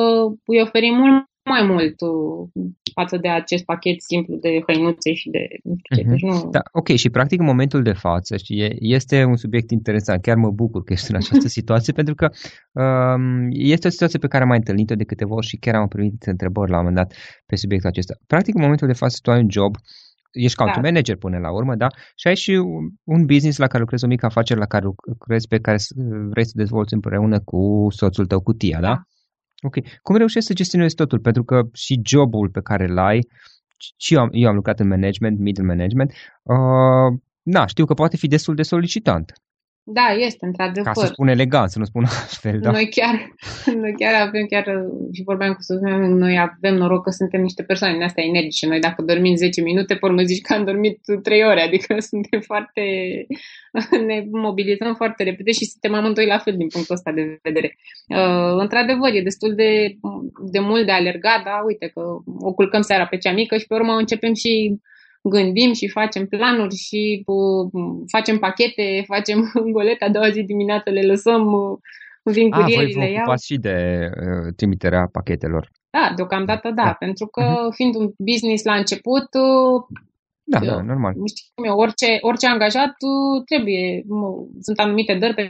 îi 0.44 0.60
oferim 0.60 0.94
mult 0.94 1.29
mai 1.44 1.66
mult 1.66 2.00
uh, 2.00 2.64
față 2.94 3.16
de 3.16 3.28
acest 3.28 3.64
pachet 3.64 4.02
simplu 4.02 4.36
de 4.36 4.62
hăinuțe 4.66 5.12
și 5.12 5.30
de 5.30 5.38
nu 5.62 5.74
știu 5.78 5.96
ce. 5.96 6.02
Uh-huh. 6.02 6.10
Deci 6.10 6.22
nu... 6.22 6.50
Da, 6.50 6.60
ok, 6.72 6.88
și 6.88 7.10
practic 7.10 7.40
în 7.40 7.46
momentul 7.46 7.82
de 7.82 7.92
față 7.92 8.36
și 8.36 8.76
este 8.78 9.24
un 9.24 9.36
subiect 9.36 9.70
interesant, 9.70 10.22
chiar 10.22 10.36
mă 10.36 10.50
bucur 10.50 10.82
că 10.82 10.92
ești 10.92 11.10
în 11.10 11.16
această 11.16 11.48
situație 11.58 11.92
pentru 11.92 12.14
că 12.14 12.28
um, 12.72 13.48
este 13.50 13.86
o 13.86 13.90
situație 13.90 14.18
pe 14.18 14.26
care 14.26 14.42
am 14.42 14.48
mai 14.48 14.58
întâlnit-o 14.58 14.94
de 14.94 15.04
câteva 15.04 15.34
ori 15.34 15.46
și 15.46 15.56
chiar 15.56 15.74
am 15.74 15.88
primit 15.88 16.22
întrebări 16.22 16.70
la 16.70 16.78
un 16.78 16.84
moment 16.84 17.00
dat 17.02 17.16
pe 17.46 17.56
subiectul 17.56 17.90
acesta. 17.90 18.14
Practic 18.26 18.54
în 18.54 18.62
momentul 18.62 18.86
de 18.86 18.92
față 18.92 19.18
tu 19.22 19.30
ai 19.30 19.40
un 19.40 19.50
job 19.50 19.74
ești 20.32 20.56
country 20.56 20.80
da. 20.80 20.88
manager 20.88 21.16
până 21.16 21.38
la 21.38 21.52
urmă, 21.52 21.74
da? 21.74 21.86
Și 22.16 22.26
ai 22.26 22.36
și 22.36 22.52
un 23.04 23.26
business 23.26 23.58
la 23.58 23.66
care 23.66 23.78
lucrezi, 23.80 24.04
o 24.04 24.08
mică 24.08 24.26
afacere 24.26 24.58
la 24.58 24.66
care 24.66 24.84
lucrezi, 24.84 25.48
pe 25.48 25.58
care 25.58 25.76
vrei 26.30 26.46
să 26.46 26.52
dezvolți 26.54 26.94
împreună 26.94 27.40
cu 27.40 27.86
soțul 27.90 28.26
tău, 28.26 28.40
cu 28.40 28.52
tia, 28.52 28.80
da? 28.80 28.86
da? 28.86 29.02
Ok. 29.62 29.74
Cum 30.02 30.16
reușești 30.16 30.48
să 30.48 30.54
gestionezi 30.54 30.94
totul? 30.94 31.18
Pentru 31.18 31.44
că 31.44 31.62
și 31.72 32.00
jobul 32.04 32.48
pe 32.48 32.60
care 32.60 32.84
îl 32.84 32.98
ai, 32.98 33.28
și 33.96 34.14
eu 34.14 34.20
am, 34.20 34.28
eu 34.32 34.48
am 34.48 34.54
lucrat 34.54 34.80
în 34.80 34.88
management, 34.88 35.38
middle 35.38 35.64
management, 35.64 36.12
uh, 36.42 37.18
na, 37.42 37.66
știu 37.66 37.84
că 37.84 37.94
poate 37.94 38.16
fi 38.16 38.26
destul 38.26 38.54
de 38.54 38.62
solicitant. 38.62 39.32
Da, 39.92 40.06
este, 40.26 40.46
într-adevăr. 40.46 40.92
Ca 40.92 41.00
să 41.00 41.06
spun 41.06 41.28
elegant, 41.28 41.70
să 41.70 41.78
nu 41.78 41.84
spun 41.84 42.04
altfel, 42.20 42.60
da. 42.60 42.70
Noi 42.70 42.88
chiar, 42.88 43.34
noi 43.82 43.94
chiar 43.98 44.14
avem, 44.26 44.46
chiar 44.46 44.64
și 45.12 45.22
vorbeam 45.22 45.52
cu 45.52 45.62
soțul 45.62 45.88
meu, 45.88 46.08
noi 46.08 46.38
avem 46.38 46.74
noroc 46.74 47.02
că 47.04 47.10
suntem 47.10 47.40
niște 47.40 47.62
persoane 47.62 47.94
din 47.94 48.02
astea 48.02 48.24
energice. 48.24 48.66
Noi 48.66 48.80
dacă 48.80 49.02
dormim 49.02 49.34
10 49.34 49.60
minute, 49.60 49.94
pe 49.94 50.06
urmă 50.06 50.22
zici 50.22 50.40
că 50.40 50.54
am 50.54 50.64
dormit 50.64 50.98
3 51.22 51.42
ore, 51.44 51.62
adică 51.62 51.96
suntem 52.10 52.40
foarte, 52.40 52.82
ne 54.06 54.24
mobilizăm 54.30 54.94
foarte 54.94 55.22
repede 55.22 55.52
și 55.52 55.64
suntem 55.64 55.94
amândoi 55.94 56.26
la 56.26 56.38
fel 56.38 56.56
din 56.56 56.68
punctul 56.68 56.94
ăsta 56.94 57.12
de 57.12 57.38
vedere. 57.42 57.76
Uh, 58.08 58.54
într-adevăr, 58.58 59.10
e 59.14 59.22
destul 59.22 59.54
de, 59.54 59.96
de 60.52 60.58
mult 60.58 60.86
de 60.86 60.92
alergat, 60.92 61.44
da, 61.44 61.62
uite 61.66 61.86
că 61.94 62.00
o 62.38 62.52
culcăm 62.52 62.80
seara 62.80 63.06
pe 63.06 63.16
cea 63.16 63.32
mică 63.32 63.56
și 63.56 63.66
pe 63.66 63.74
urmă 63.74 63.92
începem 63.92 64.34
și 64.34 64.80
gândim 65.22 65.72
și 65.72 65.88
facem 65.88 66.26
planuri 66.26 66.74
și 66.76 67.22
uh, 67.26 67.70
facem 68.10 68.38
pachete, 68.38 69.02
facem 69.14 69.52
golete, 69.72 70.04
a 70.04 70.08
doua 70.10 70.30
zi 70.30 70.42
dimineață 70.42 70.90
le 70.90 71.02
lăsăm 71.02 71.52
uh, 71.52 71.78
vin 72.22 72.52
A, 72.52 72.56
voi 72.56 72.64
curierile, 72.72 73.04
vă 73.04 73.10
iau. 73.10 73.20
ocupați 73.20 73.46
și 73.46 73.56
de 73.56 74.08
uh, 74.16 74.52
trimiterea 74.56 75.08
pachetelor. 75.12 75.68
Da, 75.90 76.12
deocamdată 76.16 76.68
da, 76.70 76.82
Da. 76.82 76.92
pentru 76.92 77.26
că 77.26 77.42
Mhm. 77.42 77.72
fiind 77.74 77.94
un 77.94 78.12
business 78.18 78.64
la 78.64 78.74
început, 78.74 79.28
uh, 79.32 79.82
Da, 80.44 80.58
Eu- 80.62 80.70
da, 80.74 80.82
normal. 80.82 81.12
știi 81.12 81.50
cum 81.54 81.64
e, 81.64 81.68
orice, 81.68 82.18
orice 82.20 82.46
angajat 82.46 82.94
uh, 83.10 83.42
trebuie, 83.44 84.02
mă, 84.06 84.28
sunt 84.60 84.78
anumite 84.78 85.14
dări 85.14 85.34
pe 85.34 85.42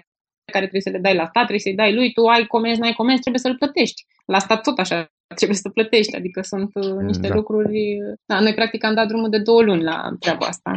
care 0.52 0.64
trebuie 0.66 0.80
să 0.80 0.90
le 0.90 0.98
dai 0.98 1.14
la 1.14 1.22
stat, 1.24 1.32
trebuie 1.48 1.58
să-i 1.58 1.74
dai 1.74 1.94
lui, 1.94 2.12
tu 2.12 2.26
ai 2.26 2.46
comenzi, 2.46 2.80
n-ai 2.80 2.92
comenzi, 2.92 3.20
trebuie 3.20 3.42
să-l 3.42 3.56
plătești. 3.56 4.04
La 4.26 4.38
stat 4.38 4.62
tot 4.62 4.78
așa 4.78 5.08
trebuie 5.34 5.56
să 5.56 5.68
plătești, 5.68 6.16
adică 6.16 6.40
sunt 6.42 6.70
uh, 6.74 7.02
niște 7.02 7.28
Da. 7.28 7.34
lucruri... 7.34 7.78
uh, 7.78 8.18
Da, 8.26 8.40
noi 8.40 8.54
practic 8.54 8.84
am 8.84 8.94
dat 8.94 9.06
drumul 9.06 9.28
de 9.30 9.38
două 9.38 9.62
luni 9.62 9.82
la 9.82 10.08
treaba 10.18 10.46
asta, 10.46 10.70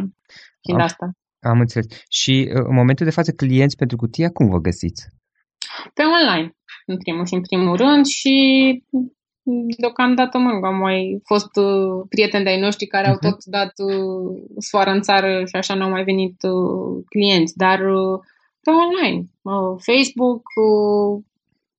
fiind 0.62 0.80
Am- 0.80 0.84
asta. 0.86 1.10
Am 1.40 1.58
înțeles. 1.60 1.86
Și 2.08 2.48
uh, 2.54 2.62
în 2.68 2.74
momentul 2.74 3.04
de 3.06 3.12
față, 3.12 3.32
clienți 3.32 3.76
pentru 3.76 3.96
cutia, 3.96 4.30
cum 4.30 4.48
vă 4.48 4.58
găsiți? 4.58 5.02
Pe 5.94 6.02
online, 6.02 6.52
în 6.86 6.96
primul 6.96 7.26
și 7.26 7.34
în 7.34 7.40
primul 7.42 7.76
rând 7.76 8.04
și 8.06 8.34
mm, 9.42 9.66
deocamdată 9.78 10.38
mă, 10.38 10.66
am 10.66 10.76
mai 10.76 11.20
fost 11.24 11.56
uh, 11.56 12.06
prieteni 12.08 12.44
de-ai 12.44 12.60
noștri 12.60 12.86
care 12.86 13.06
au 13.06 13.12
Mhm. 13.20 13.28
tot 13.30 13.44
dat 13.44 13.72
uh, 13.76 14.42
sfoară 14.58 14.90
în 14.90 15.00
țară 15.00 15.44
și 15.44 15.56
așa 15.56 15.74
n-au 15.74 15.90
mai 15.90 16.04
venit 16.04 16.42
uh, 16.42 17.04
clienți, 17.08 17.56
dar 17.56 17.78
uh, 17.80 18.18
pe 18.60 18.70
online, 18.70 19.24
uh, 19.42 19.80
Facebook, 19.88 20.42
uh, 20.68 21.24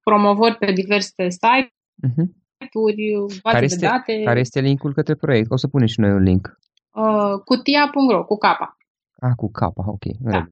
promovări 0.04 0.56
pe 0.58 0.72
diverse 0.72 1.30
site-uri, 1.30 1.74
Uh-huh. 2.08 2.28
Baze 2.74 3.40
Care, 3.42 3.60
de 3.60 3.66
este, 3.66 3.86
date, 3.86 4.22
care 4.24 4.40
este 4.40 4.60
linkul 4.60 4.94
către 4.94 5.16
proiect? 5.16 5.52
O 5.52 5.58
să 5.58 5.68
punem 5.68 5.88
și 5.88 6.00
noi 6.00 6.12
un 6.12 6.24
link. 6.24 6.58
uh, 6.94 7.40
cutia.ro, 7.46 8.24
cu 8.26 8.38
capa. 8.38 8.78
Ah, 9.20 9.32
cu 9.36 9.52
capa, 9.52 9.84
ok. 9.88 10.06
în 10.06 10.12
Da. 10.20 10.30
regulă. 10.32 10.50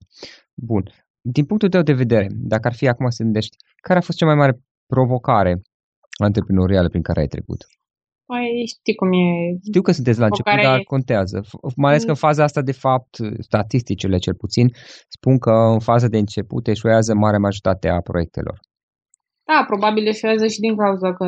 Bun. 0.53 0.83
Din 1.21 1.45
punctul 1.45 1.69
tău 1.69 1.81
de 1.81 1.93
vedere, 1.93 2.27
dacă 2.31 2.67
ar 2.67 2.73
fi 2.73 2.87
acum 2.87 3.09
să 3.09 3.23
gândești, 3.23 3.55
care 3.81 3.99
a 3.99 4.01
fost 4.01 4.17
cea 4.17 4.25
mai 4.25 4.35
mare 4.35 4.59
provocare 4.85 5.61
antreprenorială 6.23 6.87
prin 6.89 7.01
care 7.01 7.19
ai 7.19 7.27
trecut? 7.27 7.65
Păi 8.25 8.63
știi 8.67 8.95
cum 8.95 9.11
e, 9.13 9.57
Știu 9.63 9.81
că 9.81 9.91
sunteți 9.91 10.19
la 10.19 10.25
început, 10.25 10.51
Provocare- 10.51 10.75
dar 10.77 10.83
contează. 10.85 11.41
F- 11.41 11.73
Mai 11.75 11.89
ales 11.91 12.03
că 12.03 12.09
în 12.09 12.15
faza 12.15 12.43
asta, 12.43 12.61
de 12.61 12.71
fapt, 12.71 13.17
statisticile 13.39 14.17
cel 14.17 14.35
puțin, 14.35 14.67
spun 15.07 15.37
că 15.37 15.51
în 15.51 15.79
faza 15.79 16.07
de 16.07 16.17
început 16.17 16.67
eșuează 16.67 17.13
marea 17.13 17.39
majoritate 17.39 17.87
a 17.89 17.99
proiectelor. 18.01 18.59
Da, 19.45 19.63
probabil 19.67 20.07
eșuează 20.07 20.47
și 20.47 20.59
din 20.59 20.75
cauza 20.75 21.13
că 21.13 21.25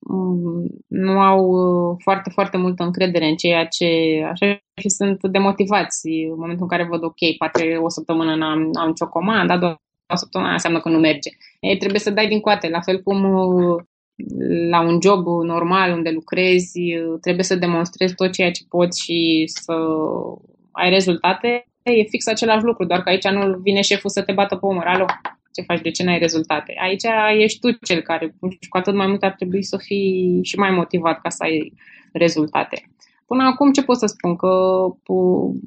mm, 0.00 0.66
nu 0.88 1.20
au 1.20 1.40
uh, 1.44 1.96
foarte, 2.02 2.30
foarte 2.30 2.56
multă 2.56 2.82
încredere 2.82 3.26
în 3.26 3.36
ceea 3.36 3.64
ce 3.66 3.86
așa 4.30 4.46
și 4.80 4.88
sunt 4.88 5.18
demotivați 5.22 6.08
în 6.08 6.38
momentul 6.38 6.62
în 6.62 6.68
care 6.68 6.88
văd, 6.90 7.04
ok, 7.04 7.36
poate 7.38 7.76
o 7.76 7.88
săptămână 7.88 8.34
n-am, 8.36 8.60
n-am 8.72 8.88
nicio 8.88 9.08
comandă, 9.08 9.52
a 9.52 9.58
doua 9.58 9.78
săptămână 10.14 10.50
înseamnă 10.52 10.80
că 10.80 10.88
nu 10.88 10.98
merge. 10.98 11.30
Ei, 11.60 11.76
trebuie 11.76 12.00
să 12.00 12.10
dai 12.10 12.28
din 12.28 12.40
coate, 12.40 12.68
la 12.68 12.80
fel 12.80 13.02
cum 13.02 13.34
uh, 13.34 13.82
la 14.70 14.80
un 14.80 14.98
job 15.02 15.26
normal 15.26 15.92
unde 15.92 16.10
lucrezi, 16.10 16.80
uh, 16.80 17.18
trebuie 17.20 17.44
să 17.44 17.56
demonstrezi 17.56 18.14
tot 18.14 18.32
ceea 18.32 18.50
ce 18.50 18.62
poți 18.68 19.02
și 19.02 19.44
să 19.46 19.72
ai 20.72 20.90
rezultate, 20.90 21.66
e 21.82 22.02
fix 22.08 22.26
același 22.26 22.64
lucru, 22.64 22.84
doar 22.84 23.02
că 23.02 23.08
aici 23.08 23.28
nu 23.28 23.58
vine 23.62 23.80
șeful 23.80 24.10
să 24.10 24.22
te 24.22 24.32
bată 24.32 24.56
pe 24.56 24.66
umăr. 24.66 24.86
Alo, 24.86 25.04
ce 25.54 25.62
faci, 25.62 25.80
de 25.80 25.90
ce 25.90 26.04
n-ai 26.04 26.18
rezultate? 26.18 26.74
Aici 26.78 27.02
ești 27.38 27.58
tu 27.60 27.70
cel 27.70 28.00
care, 28.00 28.34
și 28.60 28.68
cu 28.68 28.76
atât 28.76 28.94
mai 28.94 29.06
mult 29.06 29.22
ar 29.22 29.32
trebui 29.32 29.62
să 29.62 29.76
fii 29.76 30.40
și 30.42 30.58
mai 30.58 30.70
motivat 30.70 31.20
ca 31.20 31.28
să 31.28 31.42
ai 31.42 31.72
rezultate. 32.12 32.82
Până 33.26 33.42
acum 33.42 33.72
ce 33.72 33.82
pot 33.82 33.96
să 33.96 34.06
spun? 34.06 34.36
Că 34.36 34.48
pu- 35.02 35.60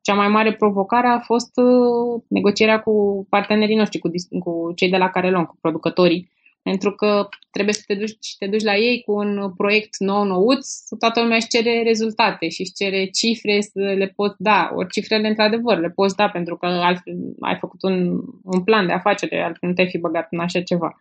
cea 0.00 0.14
mai 0.14 0.28
mare 0.28 0.52
provocare 0.52 1.06
a 1.06 1.18
fost 1.18 1.50
uh, 1.56 2.22
negocierea 2.28 2.80
cu 2.80 3.26
partenerii 3.28 3.76
noștri, 3.76 3.98
cu, 3.98 4.08
dis- 4.08 4.28
cu 4.38 4.72
cei 4.74 4.90
de 4.90 4.96
la 4.96 5.10
care 5.10 5.30
luăm, 5.30 5.44
cu 5.44 5.58
producătorii, 5.60 6.30
pentru 6.62 6.92
că 6.92 7.28
trebuie 7.50 7.74
să 7.74 7.82
te 7.86 7.94
duci, 7.94 8.36
te 8.38 8.46
duci 8.46 8.62
la 8.62 8.76
ei 8.76 9.02
cu 9.06 9.12
un 9.12 9.52
proiect 9.56 9.98
nou 9.98 10.24
nouț, 10.24 10.66
toată 10.98 11.20
lumea 11.20 11.36
își 11.36 11.48
cere 11.48 11.82
rezultate 11.82 12.48
și 12.48 12.60
își 12.60 12.72
cere 12.72 13.04
cifre 13.06 13.60
să 13.60 13.80
le 13.80 14.12
poți 14.16 14.34
da, 14.38 14.70
ori 14.74 14.88
cifrele 14.88 15.28
într-adevăr 15.28 15.78
le 15.78 15.90
poți 15.90 16.16
da 16.16 16.28
pentru 16.28 16.56
că 16.56 16.66
altfel 16.66 17.14
ai 17.40 17.56
făcut 17.60 17.82
un, 17.82 18.20
un 18.44 18.64
plan 18.64 18.86
de 18.86 18.92
afacere, 18.92 19.42
altfel 19.42 19.68
nu 19.68 19.74
te-ai 19.74 19.88
fi 19.88 19.98
băgat 19.98 20.26
în 20.30 20.38
așa 20.38 20.60
ceva. 20.62 20.96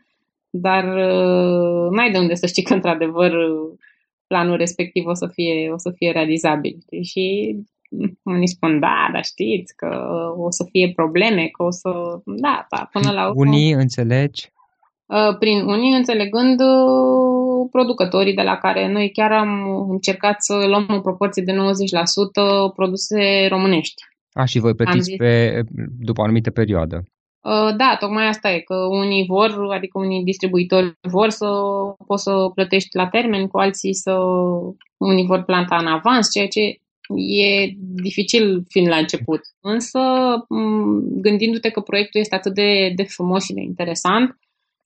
Dar 0.50 0.84
uh, 0.84 1.90
n-ai 1.92 2.12
de 2.12 2.18
unde 2.18 2.36
să 2.36 2.46
știi 2.46 2.64
că 2.64 2.74
într-adevăr 2.74 3.34
uh, 3.34 3.78
planul 4.28 4.58
respectiv 4.58 5.06
o 5.06 5.14
să 5.14 5.28
fie, 5.28 5.70
o 5.72 5.78
să 5.78 5.92
fie 5.96 6.12
realizabil. 6.12 6.78
Și 7.02 7.56
unii 8.24 8.48
spun, 8.48 8.80
da, 8.80 9.10
dar 9.14 9.24
știți 9.24 9.76
că 9.76 10.10
o 10.38 10.52
să 10.52 10.66
fie 10.72 10.92
probleme, 10.96 11.48
că 11.48 11.64
o 11.64 11.72
să... 11.72 11.90
Da, 12.26 12.68
da, 12.70 12.90
până 12.92 13.12
la 13.12 13.28
urmă... 13.28 13.42
Unii 13.42 13.72
înțelegi? 13.72 14.50
Uh, 15.10 15.38
prin 15.40 15.62
unii, 15.62 15.96
înțelegând 15.96 16.60
uh, 16.60 17.68
producătorii 17.72 18.34
de 18.34 18.42
la 18.42 18.58
care 18.58 18.92
noi 18.92 19.12
chiar 19.12 19.32
am 19.32 19.70
încercat 19.90 20.36
să 20.44 20.66
luăm 20.68 20.86
în 20.88 21.02
proporție 21.02 21.44
de 21.44 21.54
90% 21.54 21.56
produse 22.76 23.48
românești. 23.50 24.04
A, 24.34 24.46
și 24.46 24.60
voi 24.60 24.74
plătiți 24.76 25.04
zis- 25.04 25.16
pe, 25.18 25.62
după 26.00 26.22
o 26.22 26.24
anumită 26.24 26.52
perioadă. 26.52 27.04
Uh, 27.42 27.76
Da, 27.78 27.96
tocmai 28.00 28.28
asta 28.28 28.52
e, 28.52 28.60
că 28.60 28.76
unii 28.76 29.26
vor, 29.26 29.68
adică 29.74 30.00
unii 30.00 30.24
distribuitori 30.24 30.98
vor 31.02 31.30
să 31.30 31.50
poți 32.08 32.24
să 32.24 32.52
plătești 32.54 32.96
la 32.96 33.08
termen, 33.08 33.48
cu 33.48 33.58
alții 33.58 33.94
să 33.94 34.18
unii 34.98 35.26
vor 35.26 35.44
planta 35.44 35.78
în 35.78 35.88
avans, 35.88 36.32
ceea 36.32 36.48
ce 36.48 36.62
e 37.16 37.74
dificil 37.78 38.64
fiind 38.68 38.88
la 38.88 38.96
început. 38.96 39.42
Însă, 39.62 40.00
m, 40.50 41.22
gândindu-te 41.22 41.70
că 41.70 41.80
proiectul 41.80 42.20
este 42.20 42.36
atât 42.36 42.54
de, 42.54 42.92
de 42.96 43.04
frumos 43.04 43.44
și 43.44 43.54
de 43.54 43.62
interesant, 43.62 44.38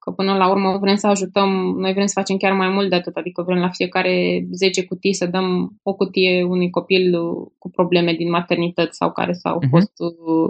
că 0.04 0.12
până 0.12 0.34
la 0.38 0.50
urmă 0.52 0.78
vrem 0.78 0.96
să 0.96 1.08
ajutăm, 1.08 1.50
noi 1.78 1.94
vrem 1.94 2.06
să 2.06 2.14
facem 2.20 2.38
chiar 2.38 2.54
mai 2.54 2.70
mult 2.70 2.90
de 2.90 2.96
atât, 2.96 3.16
adică 3.16 3.42
vrem 3.42 3.60
la 3.60 3.70
fiecare 3.70 4.46
10 4.52 4.86
cutii 4.86 5.14
să 5.14 5.26
dăm 5.26 5.80
o 5.84 5.94
cutie 5.94 6.44
unui 6.44 6.70
copil 6.70 7.20
uh, 7.20 7.48
cu 7.58 7.70
probleme 7.70 8.14
din 8.14 8.30
maternități 8.30 8.98
sau 8.98 9.12
care 9.12 9.34
s-au 9.34 9.58
Mhm. 9.62 9.70
fost 9.70 9.92
uh, 9.98 10.50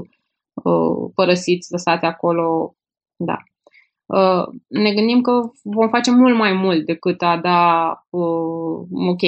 uh, 0.64 1.12
părăsiți, 1.16 1.72
lăsate 1.72 2.06
acolo. 2.06 2.76
Da. 3.16 3.38
Uh, 4.06 4.46
ne 4.68 4.94
gândim 4.94 5.22
că 5.22 5.32
vom 5.64 5.90
face 5.90 6.12
mult 6.12 6.36
mai 6.38 6.54
mult 6.54 6.86
decât 6.86 7.22
a 7.22 7.40
da, 7.42 7.92
uh, 8.10 9.08
ok, 9.08 9.22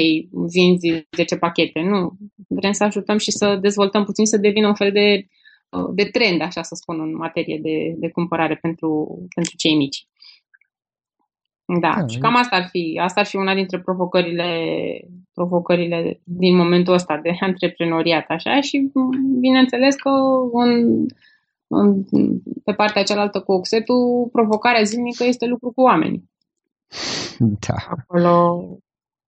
vinzi 0.54 1.08
10 1.16 1.38
pachete. 1.38 1.80
Nu. 1.82 2.12
Vrem 2.48 2.72
să 2.72 2.84
ajutăm 2.84 3.18
și 3.18 3.32
să 3.32 3.56
dezvoltăm 3.62 4.04
puțin, 4.04 4.26
să 4.26 4.38
devină 4.38 4.68
un 4.68 4.76
fel 4.76 4.92
de, 4.92 5.26
uh, 5.70 5.90
de 5.94 6.04
trend, 6.04 6.42
așa 6.42 6.62
să 6.62 6.76
spun, 6.76 7.00
în 7.00 7.16
materie 7.16 7.60
de, 7.62 7.94
de 7.98 8.10
cumpărare 8.10 8.56
pentru, 8.62 9.20
pentru 9.36 9.54
cei 9.58 9.76
mici. 9.76 10.06
Da, 11.66 11.96
Da, 12.00 12.08
și 12.08 12.18
e- 12.18 12.20
cam 12.20 12.36
asta 12.36 12.56
ar 12.56 12.68
fi, 12.70 13.00
asta 13.04 13.20
ar 13.20 13.26
fi 13.26 13.36
una 13.36 13.54
dintre 13.54 13.80
provocările, 13.80 14.48
provocările 15.34 16.22
din 16.24 16.56
momentul 16.56 16.94
ăsta 16.94 17.20
de 17.24 17.38
antreprenoriat, 17.50 18.26
așa, 18.28 18.62
și 18.62 18.90
m, 18.94 19.40
bineînțeles 19.40 19.96
că 19.96 20.10
în, 20.52 21.06
în, 21.68 22.04
pe 22.64 22.74
partea 22.74 23.04
cealaltă 23.04 23.40
cu 23.42 23.52
Oxetul, 23.52 24.30
provocarea 24.32 24.84
zilnică 24.84 25.24
este 25.24 25.46
lucru 25.46 25.72
cu 25.72 25.82
oamenii. 25.82 26.30
Da. 27.40 27.76
Acolo, 27.90 28.66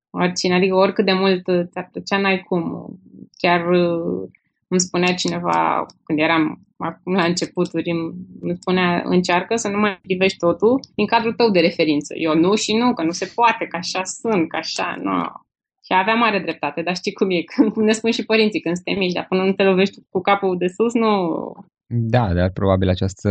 oricine, 0.10 0.56
adică 0.56 0.76
oricât 0.76 1.06
de 1.06 1.14
mult 1.14 1.44
ți-ar 1.44 1.90
plăcea, 1.92 2.18
n-ai 2.18 2.40
cum. 2.40 2.96
Chiar 3.38 3.70
uh, 3.70 4.30
îmi 4.68 4.80
spunea 4.80 5.14
cineva, 5.14 5.86
când 6.04 6.20
eram 6.20 6.44
acum 6.78 7.14
la 7.14 7.24
începuturi, 7.24 7.90
îmi 7.90 8.14
îmi 8.40 8.58
spunea, 8.60 9.02
încearcă 9.06 9.56
să 9.56 9.68
nu 9.68 9.80
mai 9.80 10.00
privești 10.02 10.38
totul 10.38 10.80
din 10.96 11.06
cadrul 11.06 11.34
tău 11.34 11.50
de 11.50 11.60
referință. 11.60 12.14
Eu 12.18 12.34
nu 12.36 12.56
și 12.56 12.74
nu, 12.76 12.94
că 12.94 13.04
nu 13.04 13.12
se 13.12 13.32
poate, 13.36 13.66
că 13.66 13.78
așa 13.78 14.04
sunt, 14.04 14.50
că 14.50 14.56
așa, 14.56 14.96
nu. 15.04 15.20
Și 15.86 15.94
avea 15.94 16.14
mare 16.14 16.40
dreptate, 16.40 16.82
dar 16.82 16.96
știi 16.96 17.14
cum 17.14 17.30
e, 17.30 17.42
când, 17.42 17.72
cum 17.74 17.84
ne 17.84 17.92
spun 17.92 18.12
și 18.12 18.26
părinții 18.26 18.60
când 18.60 18.76
suntem 18.76 18.98
mici, 18.98 19.18
dar 19.18 19.26
până 19.30 19.44
nu 19.44 19.54
te 19.54 19.64
lovești 19.64 19.98
cu 20.10 20.20
capul 20.22 20.58
de 20.58 20.68
sus, 20.68 20.94
nu... 20.94 21.12
Da, 21.90 22.34
dar 22.34 22.50
probabil 22.52 22.90
această 22.90 23.30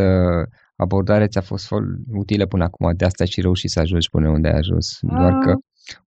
abordare 0.76 1.26
ți-a 1.26 1.40
fost 1.40 1.66
fol- 1.66 1.98
utilă 2.12 2.46
până 2.46 2.64
acum, 2.64 2.92
de 2.96 3.04
asta 3.04 3.22
ai 3.22 3.28
și 3.28 3.40
reușit 3.40 3.70
să 3.70 3.80
ajungi 3.80 4.10
până 4.10 4.28
unde 4.28 4.48
ai 4.48 4.58
ajuns. 4.58 4.98
Doar 5.00 5.32
că 5.44 5.54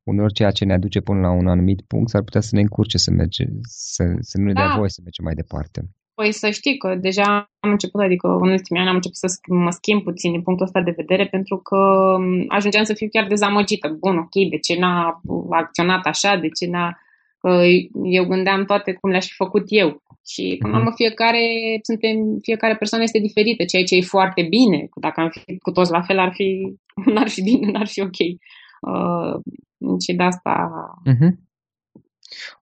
uneori 0.04 0.34
ceea 0.34 0.52
ce 0.52 0.66
ne 0.66 0.74
aduce 0.74 1.00
până 1.00 1.20
la 1.20 1.32
un 1.32 1.48
anumit 1.48 1.82
punct 1.82 2.10
s-ar 2.10 2.24
putea 2.24 2.42
să 2.42 2.56
ne 2.56 2.62
încurce 2.62 2.98
să 2.98 3.12
merge, 3.12 3.46
să, 3.62 4.04
să 4.20 4.38
nu 4.38 4.46
ne 4.46 4.54
dea 4.54 4.68
Da. 4.68 4.76
voie 4.76 4.90
să 4.90 5.02
mergem 5.04 5.26
mai 5.26 5.34
departe. 5.34 5.80
Păi 6.14 6.32
să 6.32 6.50
știi 6.50 6.78
că 6.78 6.96
deja 6.96 7.50
am 7.60 7.72
început, 7.72 8.02
adică 8.02 8.28
în 8.28 8.50
ultimii 8.50 8.82
ani 8.82 8.90
am 8.90 8.96
început 8.96 9.18
să 9.18 9.28
sch- 9.36 9.64
mă 9.66 9.72
schimb 9.72 10.04
puțin 10.04 10.32
din 10.32 10.42
punctul 10.42 10.66
ăsta 10.66 10.82
de 10.82 10.94
vedere 10.96 11.26
pentru 11.28 11.58
că 11.58 11.78
m, 12.20 12.46
ajungeam 12.48 12.84
să 12.84 12.94
fiu 12.94 13.08
chiar 13.12 13.28
dezamăgită. 13.28 13.98
Bun, 14.00 14.18
ok, 14.18 14.50
de 14.50 14.58
ce 14.58 14.80
n-a 14.80 15.22
acționat 15.50 16.06
așa, 16.06 16.36
de 16.36 16.48
ce 16.48 16.66
n-a... 16.68 16.98
Că 17.42 17.62
eu 18.04 18.26
gândeam 18.26 18.66
toate 18.66 18.94
cum 18.94 19.10
le-aș 19.10 19.26
fi 19.26 19.34
făcut 19.34 19.64
eu. 19.68 20.02
Și 20.28 20.56
până 20.60 20.74
la 20.74 20.80
urmă 20.80 20.92
fiecare, 20.96 21.44
suntem, 21.82 22.16
fiecare 22.42 22.76
persoană 22.76 23.04
este 23.04 23.20
diferită, 23.20 23.64
ceea 23.64 23.84
ce 23.84 23.96
e 23.96 24.02
foarte 24.02 24.42
bine. 24.50 24.90
Dacă 24.96 25.22
am 25.22 25.30
fi 25.30 25.58
cu 25.58 25.72
toți 25.72 25.92
la 25.92 26.02
fel, 26.02 26.20
ar 26.20 26.32
fi, 26.34 26.48
n-ar 27.14 27.30
fi 27.30 27.42
bine, 27.42 27.72
n-ar 27.72 27.88
fi 27.88 28.02
ok. 28.02 28.20
Uh, 28.82 29.34
și 30.00 30.13
de 30.13 30.24
asta 30.24 30.70
Uh-huh. 31.06 31.48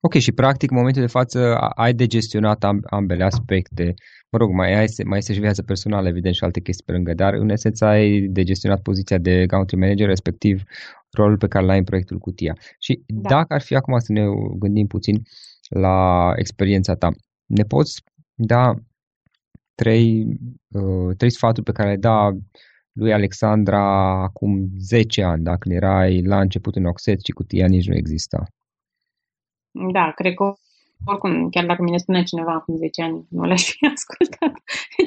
Ok, 0.02 0.14
și 0.14 0.32
practic 0.32 0.72
în 0.72 0.78
momentul 0.78 1.02
de 1.02 1.08
față 1.08 1.56
ai 1.58 1.94
de 1.94 2.08
gestionat 2.08 2.64
ambele 2.86 3.24
aspecte. 3.24 3.94
Mă 4.30 4.38
rog, 4.38 4.52
mai, 4.52 4.74
ai, 4.74 4.86
mai 5.06 5.18
este 5.18 5.34
și 5.34 5.40
viața 5.40 5.64
personală, 5.66 6.08
evident, 6.08 6.36
și 6.36 6.44
alte 6.44 6.60
chestii 6.60 6.86
pe 6.86 6.92
lângă, 6.92 7.14
dar 7.14 7.34
în 7.34 7.50
esență 7.50 7.86
ai 7.86 8.20
de 8.20 8.44
gestionat 8.44 8.82
poziția 8.82 9.18
de 9.18 9.46
country 9.46 9.78
manager, 9.78 10.08
respectiv 10.08 10.64
rolul 11.12 11.38
pe 11.38 11.48
care 11.48 11.66
l-ai 11.66 11.78
în 11.78 11.84
proiectul 11.84 12.18
Cutia. 12.18 12.58
Și 12.80 13.04
da. 13.06 13.30
dacă 13.30 13.54
ar 13.54 13.62
fi 13.62 13.76
acum 13.76 14.00
să 14.00 14.12
ne 14.12 14.26
gândim 14.58 14.88
puțin 14.88 15.22
la 15.70 16.32
experiența 16.36 16.96
ta, 16.96 17.10
ne 17.46 17.64
poți 17.64 18.04
da 18.34 18.74
trei, 19.76 20.26
uh, 20.68 21.16
trei 21.18 21.32
sfaturi 21.32 21.66
pe 21.66 21.72
care 21.72 21.90
le 21.90 21.98
da 21.98 22.38
lui 22.98 23.14
Alexandra 23.14 23.82
acum 24.24 24.68
10 24.78 25.24
ani, 25.24 25.44
dacă 25.44 25.70
erai 25.70 26.22
la 26.22 26.40
început 26.40 26.76
în 26.76 26.86
Oxet 26.86 27.20
și 27.26 27.32
cutia 27.32 27.68
nici 27.68 27.88
nu 27.88 27.96
exista. 27.96 28.44
Da, 29.92 30.12
cred 30.16 30.34
că 30.34 30.54
oricum, 31.06 31.50
chiar 31.50 31.66
dacă 31.66 31.82
mi-ne 31.84 31.98
spunea 31.98 32.24
cineva 32.24 32.54
acum 32.54 32.76
10 32.76 33.02
ani, 33.02 33.26
nu 33.30 33.44
le-aș 33.46 33.64
fi 33.64 33.86
ascultat 33.96 34.54